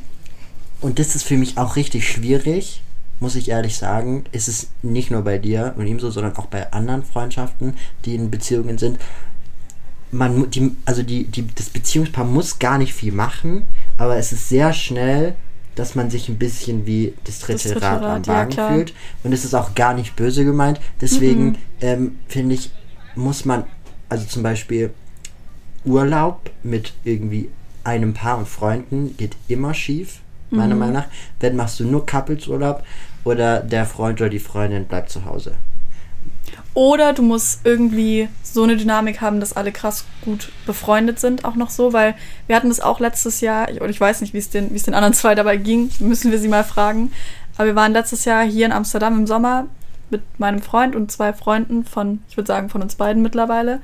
[0.81, 2.83] und das ist für mich auch richtig schwierig,
[3.19, 4.23] muss ich ehrlich sagen.
[4.31, 7.75] Ist es nicht nur bei dir und ihm so, sondern auch bei anderen Freundschaften,
[8.05, 8.99] die in Beziehungen sind.
[10.11, 13.63] Man, die, also die, die, das Beziehungspaar muss gar nicht viel machen,
[13.97, 15.35] aber es ist sehr schnell,
[15.75, 18.73] dass man sich ein bisschen wie das dritte, dritte Rad, am ja, Wagen klar.
[18.73, 18.93] fühlt.
[19.23, 20.79] Und es ist auch gar nicht böse gemeint.
[21.01, 21.55] Deswegen Mhm.
[21.81, 22.71] ähm, finde ich,
[23.15, 23.65] muss man,
[24.07, 24.91] also zum Beispiel
[25.83, 27.49] Urlaub mit irgendwie
[27.83, 30.79] einem Paar und Freunden geht immer schief, meiner Mhm.
[30.79, 31.05] Meinung nach.
[31.39, 32.83] Wenn machst du nur Couples-Urlaub
[33.23, 35.53] oder der Freund oder die Freundin bleibt zu Hause.
[36.73, 41.55] Oder du musst irgendwie so eine Dynamik haben, dass alle krass gut befreundet sind, auch
[41.55, 42.15] noch so, weil
[42.47, 44.83] wir hatten das auch letztes Jahr, oder ich weiß nicht, wie es den, wie es
[44.83, 47.11] den anderen zwei dabei ging, müssen wir sie mal fragen.
[47.55, 49.67] Aber wir waren letztes Jahr hier in Amsterdam im Sommer
[50.09, 53.79] mit meinem Freund und zwei Freunden von, ich würde sagen, von uns beiden mittlerweile.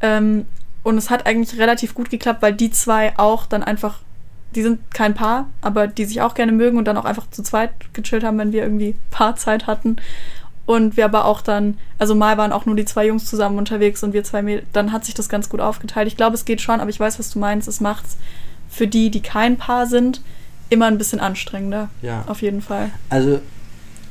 [0.00, 0.46] Ähm,
[0.84, 3.98] und es hat eigentlich relativ gut geklappt, weil die zwei auch dann einfach,
[4.54, 7.42] die sind kein Paar, aber die sich auch gerne mögen und dann auch einfach zu
[7.42, 9.96] zweit gechillt haben, wenn wir irgendwie Paarzeit hatten.
[10.64, 14.02] Und wir aber auch dann, also mal waren auch nur die zwei Jungs zusammen unterwegs
[14.04, 16.06] und wir zwei Mädels, dann hat sich das ganz gut aufgeteilt.
[16.06, 17.66] Ich glaube, es geht schon, aber ich weiß, was du meinst.
[17.66, 18.16] Es macht's
[18.70, 20.22] für die, die kein Paar sind,
[20.70, 21.90] immer ein bisschen anstrengender.
[22.00, 22.24] Ja.
[22.28, 22.90] Auf jeden Fall.
[23.10, 23.40] Also,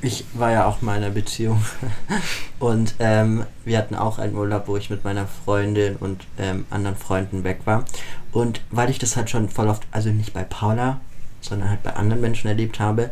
[0.01, 1.63] ich war ja auch mal in einer Beziehung
[2.59, 6.97] und ähm, wir hatten auch einen Urlaub, wo ich mit meiner Freundin und ähm, anderen
[6.97, 7.85] Freunden weg war.
[8.31, 10.99] Und weil ich das halt schon voll oft, also nicht bei Paula,
[11.41, 13.11] sondern halt bei anderen Menschen erlebt habe,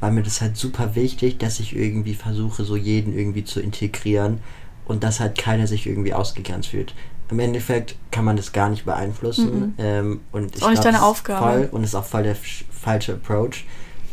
[0.00, 4.40] war mir das halt super wichtig, dass ich irgendwie versuche, so jeden irgendwie zu integrieren
[4.86, 6.94] und dass halt keiner sich irgendwie ausgegrenzt fühlt.
[7.30, 9.60] Im Endeffekt kann man das gar nicht beeinflussen.
[9.60, 9.74] Mhm.
[9.78, 11.46] Ähm, und ich auch nicht glaub, deine ist Aufgabe.
[11.46, 13.64] Voll, und ist auch voll der sch- falsche Approach.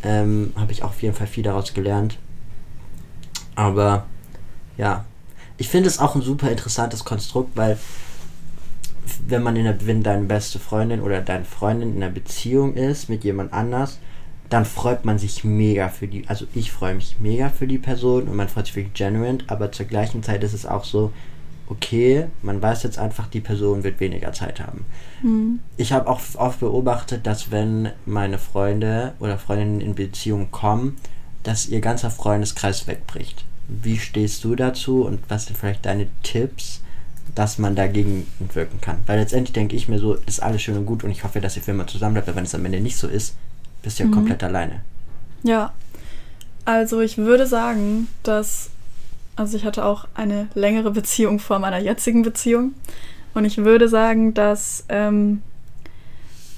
[0.03, 2.17] Ähm, Habe ich auch auf jeden Fall viel daraus gelernt.
[3.55, 4.05] Aber
[4.77, 5.05] ja,
[5.57, 7.77] ich finde es auch ein super interessantes Konstrukt, weil
[9.27, 13.09] wenn man in der, wenn deine beste Freundin oder deine Freundin in einer Beziehung ist
[13.09, 13.99] mit jemand anders,
[14.49, 18.27] dann freut man sich mega für die, also ich freue mich mega für die Person
[18.27, 21.13] und man freut sich wirklich genuine, aber zur gleichen Zeit ist es auch so,
[21.71, 24.86] okay, man weiß jetzt einfach, die Person wird weniger Zeit haben.
[25.23, 25.60] Mhm.
[25.77, 30.97] Ich habe auch oft beobachtet, dass wenn meine Freunde oder Freundinnen in Beziehung kommen,
[31.43, 33.45] dass ihr ganzer Freundeskreis wegbricht.
[33.67, 36.81] Wie stehst du dazu und was sind vielleicht deine Tipps,
[37.36, 38.97] dass man dagegen wirken kann?
[39.05, 41.55] Weil letztendlich denke ich mir so, ist alles schön und gut und ich hoffe, dass
[41.55, 43.36] ihr für immer zusammen bleibt, aber wenn es am Ende nicht so ist,
[43.81, 44.13] bist du ja mhm.
[44.13, 44.81] komplett alleine.
[45.43, 45.71] Ja.
[46.65, 48.69] Also ich würde sagen, dass
[49.41, 52.75] also ich hatte auch eine längere Beziehung vor meiner jetzigen Beziehung.
[53.34, 55.41] Und ich würde sagen, dass, ähm,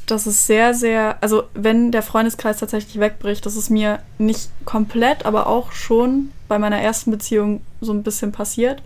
[0.05, 5.25] dass es sehr, sehr, also wenn der Freundeskreis tatsächlich wegbricht, das ist mir nicht komplett,
[5.25, 8.83] aber auch schon bei meiner ersten Beziehung so ein bisschen passiert.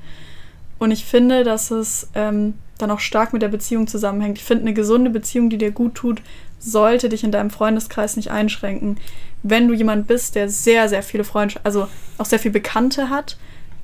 [0.78, 4.38] Und ich finde, dass es ähm, dann auch stark mit der Beziehung zusammenhängt.
[4.38, 6.22] Ich finde, eine gesunde Beziehung, die dir gut tut,
[6.60, 8.98] sollte dich in deinem Freundeskreis nicht einschränken.
[9.42, 11.88] Wenn du jemand bist, der sehr, sehr viele Freunde, also
[12.20, 13.38] auch sehr viele Bekannte hat,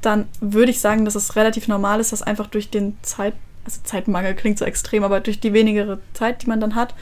[0.05, 3.33] dann würde ich sagen, dass es relativ normal ist, dass einfach durch den Zeit,
[3.65, 6.93] also Zeitmangel klingt so extrem, aber durch die wenigere Zeit, die man dann hat,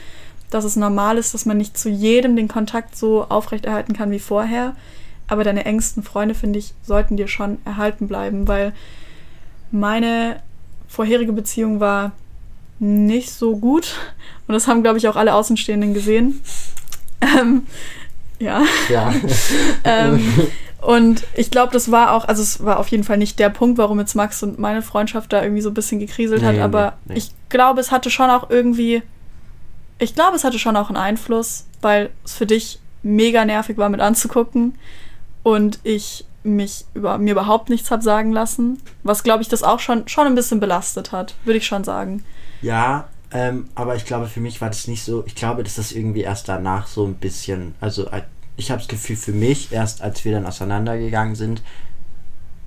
[0.50, 4.18] dass es normal ist, dass man nicht zu jedem den Kontakt so aufrechterhalten kann wie
[4.18, 4.76] vorher.
[5.26, 8.74] Aber deine engsten Freunde, finde ich, sollten dir schon erhalten bleiben, weil
[9.70, 10.40] meine
[10.88, 12.12] vorherige Beziehung war
[12.78, 13.96] nicht so gut.
[14.46, 16.40] Und das haben, glaube ich, auch alle Außenstehenden gesehen.
[17.20, 17.62] Ähm,
[18.38, 18.62] ja.
[18.90, 19.14] Ja.
[19.84, 20.20] ähm,
[20.82, 23.78] und ich glaube, das war auch, also es war auf jeden Fall nicht der Punkt,
[23.78, 26.94] warum jetzt Max und meine Freundschaft da irgendwie so ein bisschen gekriselt nee, hat, aber
[27.04, 29.02] nee, ich glaube, es hatte schon auch irgendwie,
[30.00, 33.90] ich glaube, es hatte schon auch einen Einfluss, weil es für dich mega nervig war
[33.90, 34.76] mit anzugucken
[35.44, 39.78] und ich mich über mir überhaupt nichts habe sagen lassen, was glaube ich das auch
[39.78, 42.24] schon schon ein bisschen belastet hat, würde ich schon sagen.
[42.60, 45.22] Ja, ähm, aber ich glaube für mich war das nicht so.
[45.26, 48.08] Ich glaube, dass das irgendwie erst danach so ein bisschen, also
[48.62, 51.62] ich habe das Gefühl, für mich, erst als wir dann auseinandergegangen sind,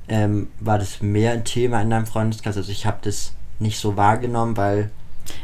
[0.08, 2.58] ähm, war das mehr ein Thema in deinem Freundeskreis.
[2.58, 4.92] Also ich habe das nicht so wahrgenommen, weil.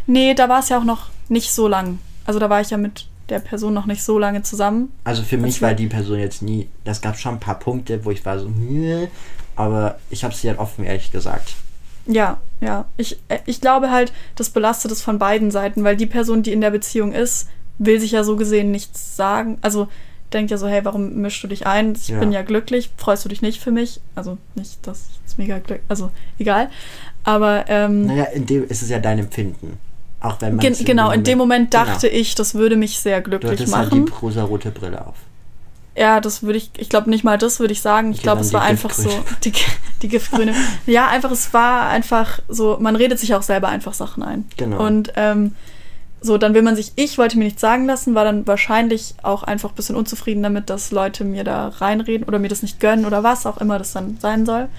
[0.06, 2.00] Nee, da war es ja auch noch nicht so lang.
[2.26, 4.92] Also da war ich ja mit der Person noch nicht so lange zusammen.
[5.06, 6.68] Also für mich war die Person jetzt nie.
[6.84, 9.08] Das gab schon ein paar Punkte, wo ich war so, Nö,
[9.56, 11.56] aber ich habe es dir halt offen ehrlich gesagt.
[12.06, 12.86] Ja, ja.
[12.98, 16.52] Ich, äh, ich glaube halt, das belastet es von beiden Seiten, weil die Person, die
[16.52, 19.58] in der Beziehung ist, will sich ja so gesehen nichts sagen.
[19.62, 19.88] Also
[20.34, 21.94] denkt ja so, hey, warum mischst du dich ein?
[21.94, 22.20] Ich ja.
[22.20, 24.00] bin ja glücklich, freust du dich nicht für mich?
[24.16, 26.70] Also nicht, dass es mega glücklich, also egal.
[27.24, 29.78] Aber ähm, naja, in dem ist es ja dein Empfinden.
[30.20, 32.22] Auch wenn man gen genau, in dem Moment dachte genau.
[32.22, 33.92] ich, das würde mich sehr glücklich du machen.
[33.92, 35.16] Halt die rosa-rote Brille auf.
[35.96, 38.12] Ja, das würde ich, ich glaube nicht mal das würde ich sagen.
[38.12, 39.10] Ich glaube, es war einfach so,
[39.44, 39.52] die,
[40.02, 40.54] die Giftgrüne.
[40.86, 44.46] ja, einfach, es war einfach so, man redet sich auch selber einfach Sachen ein.
[44.58, 44.86] Genau.
[44.86, 45.56] Und ähm,
[46.24, 49.42] so, dann will man sich, ich wollte mir nichts sagen lassen, war dann wahrscheinlich auch
[49.42, 53.06] einfach ein bisschen unzufrieden damit, dass Leute mir da reinreden oder mir das nicht gönnen
[53.06, 54.70] oder was auch immer das dann sein soll.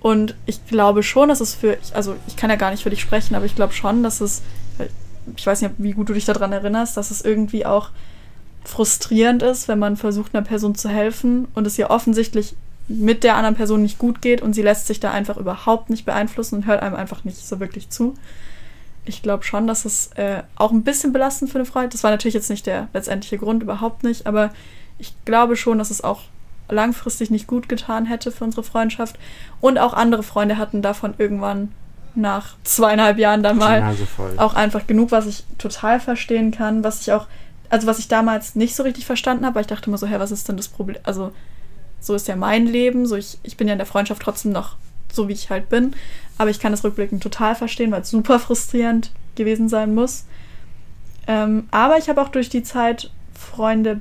[0.00, 3.00] Und ich glaube schon, dass es für, also ich kann ja gar nicht für dich
[3.00, 4.42] sprechen, aber ich glaube schon, dass es,
[5.36, 7.90] ich weiß nicht, wie gut du dich daran erinnerst, dass es irgendwie auch
[8.64, 12.56] frustrierend ist, wenn man versucht, einer Person zu helfen und es ihr offensichtlich
[12.88, 16.04] mit der anderen Person nicht gut geht und sie lässt sich da einfach überhaupt nicht
[16.04, 18.14] beeinflussen und hört einem einfach nicht so wirklich zu
[19.06, 21.90] ich glaube schon, dass es äh, auch ein bisschen belastend für eine Freundin.
[21.90, 24.50] Das war natürlich jetzt nicht der letztendliche Grund, überhaupt nicht, aber
[24.98, 26.22] ich glaube schon, dass es auch
[26.68, 29.18] langfristig nicht gut getan hätte für unsere Freundschaft.
[29.60, 31.72] Und auch andere Freunde hatten davon irgendwann
[32.14, 33.94] nach zweieinhalb Jahren dann mal
[34.38, 37.26] auch einfach genug, was ich total verstehen kann, was ich auch,
[37.68, 40.16] also was ich damals nicht so richtig verstanden habe, weil ich dachte immer so, hä,
[40.18, 41.00] was ist denn das Problem?
[41.04, 41.32] Also
[42.00, 44.76] so ist ja mein Leben, so ich, ich bin ja in der Freundschaft trotzdem noch
[45.12, 45.94] so, wie ich halt bin.
[46.38, 50.24] Aber ich kann das rückblickend total verstehen, weil es super frustrierend gewesen sein muss.
[51.26, 54.00] Ähm, aber ich habe auch durch die Zeit Freunde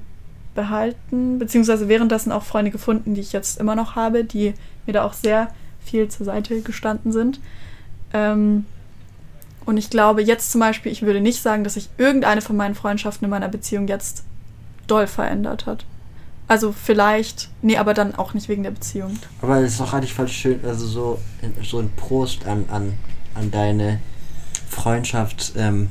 [0.54, 4.54] behalten, beziehungsweise währenddessen auch Freunde gefunden, die ich jetzt immer noch habe, die
[4.86, 5.50] mir da auch sehr
[5.84, 7.40] viel zur Seite gestanden sind.
[8.14, 8.66] Ähm,
[9.66, 12.76] und ich glaube jetzt zum Beispiel, ich würde nicht sagen, dass sich irgendeine von meinen
[12.76, 14.24] Freundschaften in meiner Beziehung jetzt
[14.88, 15.86] doll verändert hat.
[16.48, 19.18] Also vielleicht, nee, aber dann auch nicht wegen der Beziehung.
[19.42, 21.20] Aber es ist doch eigentlich voll schön, also so,
[21.64, 22.94] so ein Prost an, an,
[23.34, 24.00] an deine
[24.70, 25.50] Freundschaftsqualität.
[25.58, 25.90] Ähm,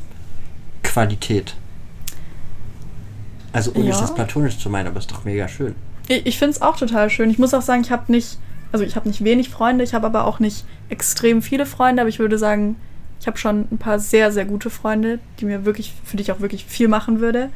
[3.53, 4.01] also ohne ja.
[4.01, 5.75] das platonisch zu meinen, aber es ist doch mega schön.
[6.09, 7.31] Ich, ich finde es auch total schön.
[7.31, 8.39] Ich muss auch sagen, ich habe nicht,
[8.71, 12.09] also ich habe nicht wenig Freunde, ich habe aber auch nicht extrem viele Freunde, aber
[12.09, 12.77] ich würde sagen,
[13.21, 16.31] ich habe schon ein paar sehr, sehr gute Freunde, die mir wirklich, für die ich
[16.31, 17.49] auch wirklich viel machen würde.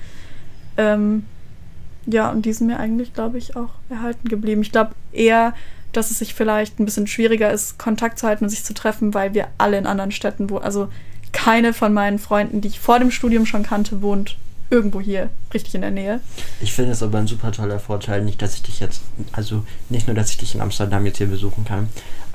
[0.76, 1.26] Ähm,
[2.10, 4.62] ja, und die sind mir eigentlich, glaube ich, auch erhalten geblieben.
[4.62, 5.54] Ich glaube eher,
[5.92, 9.14] dass es sich vielleicht ein bisschen schwieriger ist, Kontakt zu halten und sich zu treffen,
[9.14, 10.88] weil wir alle in anderen Städten, wo, also
[11.32, 14.36] keine von meinen Freunden, die ich vor dem Studium schon kannte, wohnt
[14.70, 16.20] irgendwo hier richtig in der Nähe.
[16.60, 20.06] Ich finde es aber ein super toller Vorteil, nicht, dass ich dich jetzt, also nicht
[20.06, 21.88] nur, dass ich dich in Amsterdam jetzt hier besuchen kann,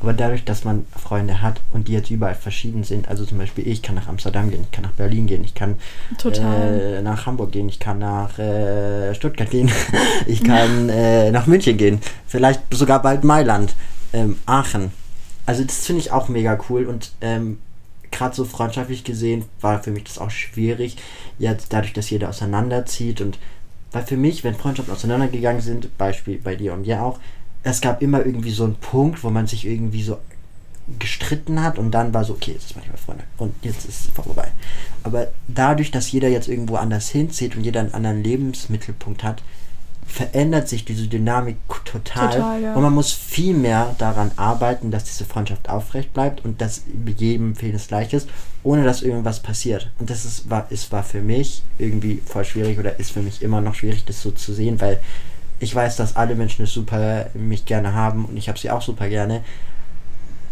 [0.04, 3.66] aber dadurch, dass man Freunde hat und die jetzt überall verschieden sind, also zum Beispiel
[3.66, 5.78] ich kann nach Amsterdam gehen, ich kann nach Berlin gehen, ich kann
[6.26, 9.72] äh, nach Hamburg gehen, ich kann nach äh, Stuttgart gehen,
[10.28, 13.76] ich kann äh, nach München gehen, vielleicht sogar bald Mailand,
[14.12, 14.92] ähm, Aachen.
[15.46, 17.60] Also das finde ich auch mega cool und ähm,
[18.12, 20.98] gerade so freundschaftlich gesehen war für mich das auch schwierig,
[21.40, 23.40] jetzt dadurch, dass jeder auseinanderzieht und
[23.94, 27.20] weil für mich, wenn Freundschaften auseinandergegangen sind, Beispiel bei dir und mir auch,
[27.64, 30.18] es gab immer irgendwie so einen Punkt, wo man sich irgendwie so
[31.00, 33.86] gestritten hat und dann war so, okay, jetzt ist man nicht mehr Freunde und jetzt
[33.86, 34.50] ist es vorbei.
[35.04, 39.42] Aber dadurch, dass jeder jetzt irgendwo anders hinzieht und jeder einen anderen Lebensmittelpunkt hat,
[40.06, 42.74] verändert sich diese Dynamik total, total ja.
[42.74, 46.84] und man muss viel mehr daran arbeiten, dass diese Freundschaft aufrecht bleibt und dass
[47.18, 48.28] jedem vieles gleich ist,
[48.64, 49.90] ohne dass irgendwas passiert.
[50.00, 53.42] Und das ist, war, ist, war für mich irgendwie voll schwierig oder ist für mich
[53.42, 55.00] immer noch schwierig, das so zu sehen, weil
[55.64, 58.82] ich weiß, dass alle Menschen es super mich gerne haben und ich habe sie auch
[58.82, 59.44] super gerne.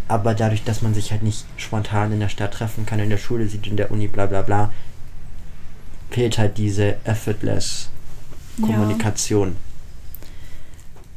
[0.07, 3.17] Aber dadurch, dass man sich halt nicht spontan in der Stadt treffen kann, in der
[3.17, 4.71] Schule sieht, in der Uni, bla bla bla,
[6.09, 7.89] fehlt halt diese effortless
[8.61, 9.55] Kommunikation.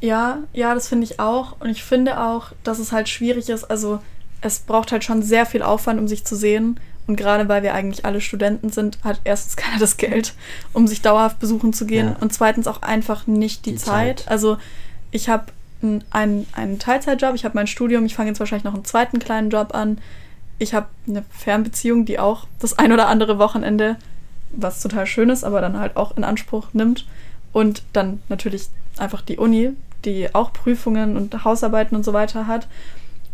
[0.01, 1.61] Ja, ja, das finde ich auch.
[1.61, 3.65] Und ich finde auch, dass es halt schwierig ist.
[3.65, 4.01] Also
[4.41, 6.79] es braucht halt schon sehr viel Aufwand, um sich zu sehen.
[7.07, 10.35] Und gerade weil wir eigentlich alle Studenten sind, hat erstens keiner das Geld,
[10.73, 12.09] um sich dauerhaft besuchen zu gehen.
[12.09, 12.17] Ja.
[12.21, 14.21] Und zweitens auch einfach nicht die, die Zeit.
[14.21, 14.31] Zeit.
[14.31, 14.59] Also
[15.11, 15.47] ich habe
[15.83, 19.51] einen, einen Teilzeitjob, ich habe mein Studium, ich fange jetzt wahrscheinlich noch einen zweiten kleinen
[19.51, 19.99] Job an.
[20.59, 23.97] Ich habe eine Fernbeziehung, die auch das ein oder andere Wochenende,
[24.51, 27.07] was total schön ist, aber dann halt auch in Anspruch nimmt.
[27.53, 29.71] Und dann natürlich einfach die Uni,
[30.05, 32.67] die auch Prüfungen und Hausarbeiten und so weiter hat.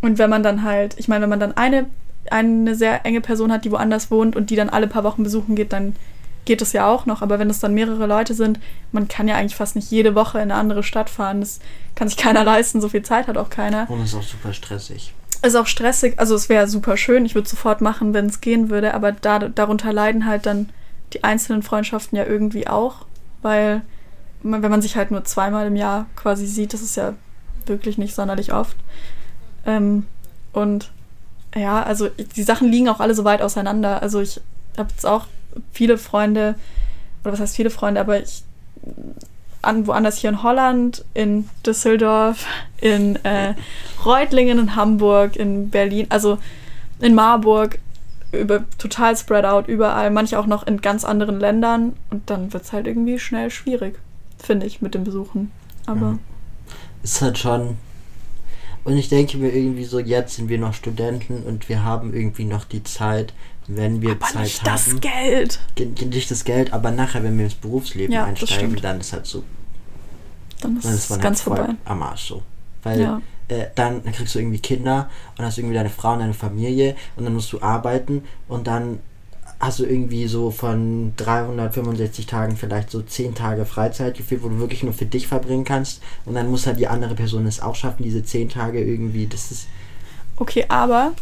[0.01, 1.87] Und wenn man dann halt, ich meine, wenn man dann eine,
[2.31, 5.55] eine sehr enge Person hat, die woanders wohnt und die dann alle paar Wochen besuchen
[5.55, 5.97] geht, dann
[6.45, 7.23] geht es ja auch noch.
[7.23, 8.61] Aber wenn es dann mehrere Leute sind,
[8.93, 11.41] man kann ja eigentlich fast nicht jede Woche in eine andere Stadt fahren.
[11.41, 11.61] Das
[11.95, 13.89] kann sich keiner leisten, so viel Zeit hat auch keiner.
[13.91, 15.15] Und es ist auch super stressig.
[15.43, 18.69] Ist auch stressig, also es wäre super schön, ich würde sofort machen, wenn es gehen
[18.69, 20.69] würde, aber da, darunter leiden halt dann
[21.15, 23.07] die einzelnen Freundschaften ja irgendwie auch,
[23.41, 23.81] weil
[24.43, 27.15] wenn man sich halt nur zweimal im Jahr quasi sieht, das ist ja
[27.65, 28.77] wirklich nicht sonderlich oft.
[29.65, 30.07] Ähm,
[30.53, 30.91] und
[31.55, 34.03] ja, also die Sachen liegen auch alle so weit auseinander.
[34.03, 34.41] Also ich
[34.79, 35.27] habe jetzt auch
[35.73, 36.55] viele Freunde,
[37.23, 38.43] oder was heißt viele Freunde, aber ich
[39.63, 42.47] an, woanders hier in Holland, in Düsseldorf,
[42.81, 43.55] in äh,
[44.05, 46.39] Reutlingen, in Hamburg, in Berlin, also
[47.01, 47.79] in Marburg,
[48.33, 52.63] über, total spread out, überall, manche auch noch in ganz anderen Ländern und dann wird
[52.63, 53.99] es halt irgendwie schnell schwierig
[54.43, 55.51] finde ich, mit den Besuchen.
[55.87, 56.07] Aber.
[56.07, 56.19] Ja.
[57.03, 57.79] Ist halt schon.
[58.91, 62.45] Und ich denke mir irgendwie so, jetzt sind wir noch Studenten und wir haben irgendwie
[62.45, 63.33] noch die Zeit,
[63.69, 64.73] wenn wir aber Zeit nicht haben.
[64.73, 65.61] Das Geld.
[66.11, 69.45] Nicht das Geld, aber nachher, wenn wir ins Berufsleben ja, einsteigen, dann ist halt so.
[70.61, 71.69] Dann ist, es halt ganz vorbei.
[71.85, 72.43] Am Arsch so.
[72.83, 73.23] Weil ja.
[73.47, 76.97] äh, dann, dann kriegst du irgendwie Kinder und hast irgendwie deine Frau und deine Familie
[77.15, 78.99] und dann musst du arbeiten und dann
[79.61, 84.59] hast du irgendwie so von 365 Tagen vielleicht so 10 Tage Freizeit gefühlt, wo du
[84.59, 86.03] wirklich nur für dich verbringen kannst.
[86.25, 89.27] Und dann muss halt die andere Person es auch schaffen, diese 10 Tage irgendwie.
[89.27, 89.69] Das ist.
[90.37, 91.13] Okay, aber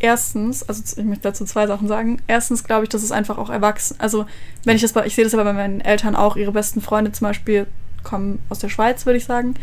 [0.00, 2.20] erstens, also ich möchte dazu zwei Sachen sagen.
[2.26, 3.94] Erstens glaube ich, dass es einfach auch erwachsen.
[3.98, 4.26] Also,
[4.64, 7.28] wenn ich das ich sehe das aber bei meinen Eltern auch, ihre besten Freunde zum
[7.28, 7.68] Beispiel
[8.02, 9.54] kommen aus der Schweiz, würde ich sagen.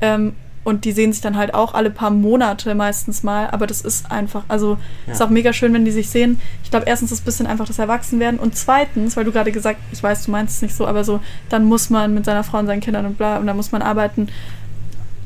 [0.00, 3.48] Ähm, und die sehen sich dann halt auch alle paar Monate meistens mal.
[3.50, 5.14] Aber das ist einfach, also ja.
[5.14, 6.40] ist auch mega schön, wenn die sich sehen.
[6.62, 8.38] Ich glaube, erstens ist ein bisschen einfach das Erwachsenwerden.
[8.38, 11.20] Und zweitens, weil du gerade gesagt, ich weiß, du meinst es nicht so, aber so,
[11.48, 13.80] dann muss man mit seiner Frau und seinen Kindern und bla, und dann muss man
[13.80, 14.28] arbeiten.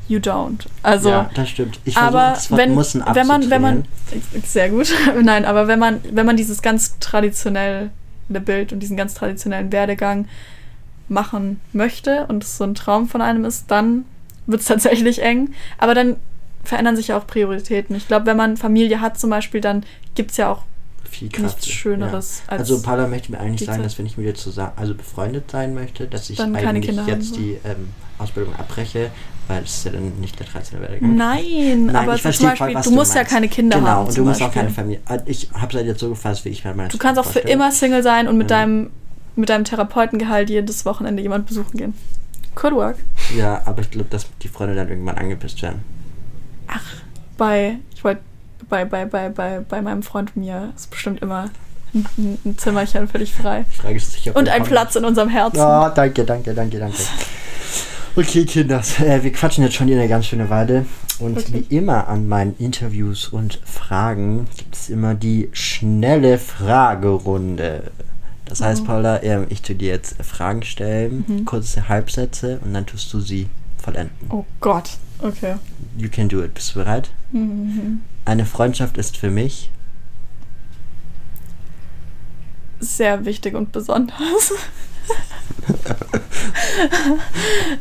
[0.06, 0.66] You don't.
[0.82, 1.80] Also, ja, das stimmt.
[1.84, 3.84] Ich aber versuch, wenn, wenn man, wenn man,
[4.44, 4.92] sehr gut,
[5.22, 7.90] nein, aber wenn man, wenn man dieses ganz traditionelle
[8.28, 10.28] Bild und diesen ganz traditionellen Werdegang
[11.08, 14.04] machen möchte und es so ein Traum von einem ist, dann
[14.46, 15.54] wird es tatsächlich eng.
[15.78, 16.16] Aber dann
[16.62, 17.94] verändern sich ja auch Prioritäten.
[17.96, 20.62] Ich glaube, wenn man Familie hat zum Beispiel, dann gibt es ja auch
[21.08, 21.56] viel Kraft.
[21.56, 22.52] nichts Schöneres ja.
[22.52, 22.70] als.
[22.70, 23.86] Also Paula möchte mir eigentlich sagen, Zeit.
[23.86, 27.36] dass wenn ich mit dir zusammen, also befreundet sein möchte, dass ich dann eigentlich jetzt
[27.36, 29.10] die ähm, Ausbildung abbreche,
[29.48, 30.80] weil es ist ja dann nicht der 13.
[30.80, 31.16] Werdegang.
[31.16, 33.88] Nein, Nein, aber ich verstehe Beispiel, voll, was du, du musst ja keine Kinder genau,
[33.88, 33.98] haben.
[33.98, 35.00] Genau, und du musst auch keine Familie.
[35.06, 36.88] Ah, ich habe es halt jetzt so gefasst, wie ich meine.
[36.88, 38.58] Du kannst auch für immer Single sein und mit ja.
[38.58, 38.90] deinem
[39.36, 41.94] mit deinem Therapeutengehalt jedes Wochenende jemand besuchen gehen.
[42.54, 42.96] Could work.
[43.36, 45.82] Ja, aber ich glaube, dass die Freunde dann irgendwann angepisst werden.
[46.68, 46.82] Ach,
[47.36, 48.20] bei, ich wollte,
[48.68, 51.50] bei, bei, bei, bei, bei meinem Freund mir ist bestimmt immer
[51.94, 53.64] ein, ein Zimmerchen für dich frei.
[53.70, 54.34] Frage ist sicher.
[54.36, 55.60] Und ein Platz in unserem Herzen.
[55.60, 56.98] Oh, danke, danke, danke, danke.
[58.16, 60.86] Okay, Kinder, äh, wir quatschen jetzt schon hier eine ganz schöne Weile.
[61.18, 61.70] Und Wirklich?
[61.70, 67.90] wie immer an meinen Interviews und Fragen gibt es immer die schnelle Fragerunde.
[68.46, 68.86] Das heißt, Oh.
[68.86, 71.44] Paula, ich tue dir jetzt Fragen stellen, Mhm.
[71.46, 73.48] kurze Halbsätze und dann tust du sie
[73.82, 74.14] vollenden.
[74.30, 74.90] Oh Gott.
[75.20, 75.54] Okay.
[75.96, 76.52] You can do it.
[76.54, 77.10] Bist du bereit?
[77.32, 78.00] Mhm.
[78.26, 79.70] Eine Freundschaft ist für mich
[82.80, 84.52] Sehr wichtig und besonders.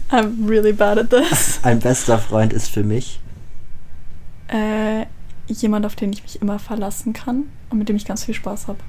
[0.09, 1.59] I'm really bad at this.
[1.63, 3.19] ein bester Freund ist für mich
[4.47, 5.05] Äh,
[5.47, 8.67] jemand, auf den ich mich immer verlassen kann und mit dem ich ganz viel Spaß
[8.67, 8.79] habe.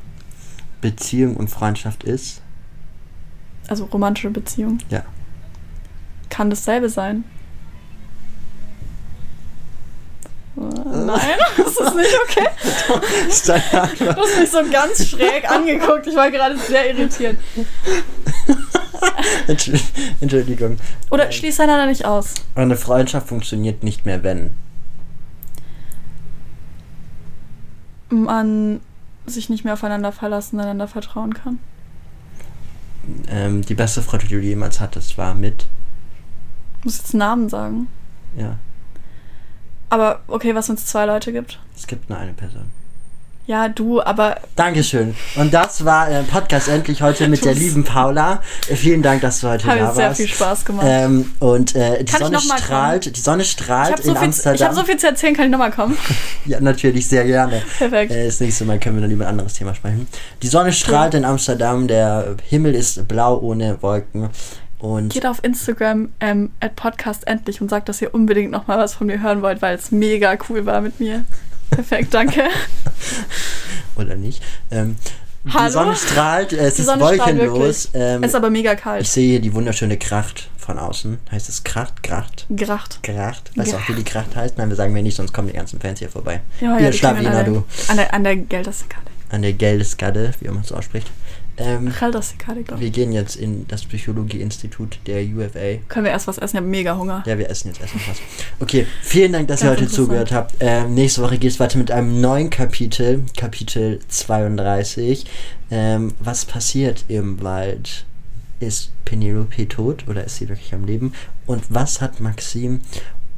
[0.84, 2.42] Beziehung und Freundschaft ist
[3.68, 4.80] Also romantische Beziehung.
[4.90, 5.02] ja
[6.28, 7.24] Kann dasselbe sein?
[10.58, 12.48] Äh, Nein, das ist nicht okay.
[13.98, 16.06] Du hast mich so ganz schräg angeguckt.
[16.06, 17.38] Ich war gerade sehr irritiert.
[19.46, 19.88] Entschuldigung.
[20.20, 20.76] Entschuldigung.
[21.10, 22.34] Oder schließt einander nicht aus.
[22.56, 24.50] Eine Freundschaft funktioniert nicht mehr, wenn
[28.10, 28.80] Man
[29.26, 31.58] sich nicht mehr aufeinander verlassen, einander vertrauen kann.
[33.28, 35.66] ähm, die beste Freundin, die du jemals hattest, war mit
[36.78, 37.88] Ich muss jetzt Namen sagen.
[38.36, 38.58] ja.
[39.90, 41.60] Aber okay, was wenn es zwei Leute gibt?
[41.76, 42.70] Es gibt nur eine Person.
[43.46, 45.14] Ja, du, aber Dankeschön.
[45.36, 48.40] Und das war der Podcast endlich heute mit der lieben Paula.
[48.70, 50.16] Äh, Vielen Dank, dass du heute hat da mir sehr warst.
[50.16, 50.86] viel Spaß gemacht.
[50.88, 54.54] Ähm, und äh, die Kann Sonne strahlt, die Sonne strahlt habe so, in viel- Amsterdam.
[54.54, 55.94] ich hab so viel zu erzählen, kann ich nochmal kommen?
[56.46, 57.60] ja, natürlich, sehr gerne.
[57.76, 58.12] Perfekt.
[58.12, 60.06] Äh, das nächste Mal können wir dann über ein anderes Thema sprechen.
[60.42, 64.30] Die Sonne strahlt in Amsterdam, der Himmel ist blau ohne Wolken.
[64.78, 68.94] Und Geht auf Instagram ähm, at Podcast endlich und sagt, dass ihr unbedingt nochmal was
[68.94, 71.24] von mir hören wollt, weil es mega cool war mit mir.
[71.70, 72.42] Perfekt, danke.
[73.96, 74.42] oder nicht.
[74.70, 74.96] Ähm,
[75.44, 75.70] die Hallo?
[75.70, 77.90] Sonne strahlt, äh, es Die ist Sonne wolkenlos.
[77.92, 79.06] Ähm, es ist aber mega ich kalt.
[79.06, 81.18] sehe hier die wunderschöne Kracht von außen.
[81.30, 82.02] Heißt es Kracht?
[82.02, 82.46] Kracht?
[82.56, 83.02] Gracht.
[83.02, 83.50] Kracht?
[83.54, 83.88] Weißt du auch, Gracht.
[83.90, 84.56] wie die Kracht heißt?
[84.56, 86.40] Nein, wir sagen wir nicht, sonst kommen die ganzen Fans hier vorbei.
[86.60, 87.64] Ja, Hier, die Schlawiner, klingen an der- du.
[87.88, 89.04] An der, an der Gelderskade.
[89.30, 91.10] An der Geldeskade, wie man es ausspricht.
[91.56, 95.78] Ähm, glaube wir gehen jetzt in das Psychologieinstitut der UFA.
[95.88, 96.56] Können wir erst was essen?
[96.56, 97.22] Ich habe mega Hunger.
[97.26, 98.18] Ja, wir essen jetzt erstmal was.
[98.58, 100.56] Okay, vielen Dank, dass ihr heute zugehört habt.
[100.60, 105.26] Ähm, nächste Woche geht es weiter mit einem neuen Kapitel, Kapitel 32.
[105.70, 108.04] Ähm, was passiert im Wald?
[108.58, 111.12] Ist Penelope tot oder ist sie wirklich am Leben?
[111.46, 112.80] Und was hat Maxim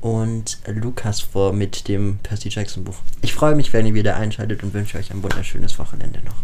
[0.01, 2.97] und Lukas vor mit dem Percy Jackson Buch?
[3.23, 6.37] Ich freue mich, wenn ihr wieder einschaltet und wünsche euch ein wunderschönes Wochenende noch.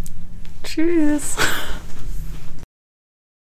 [0.62, 1.36] Tschüss.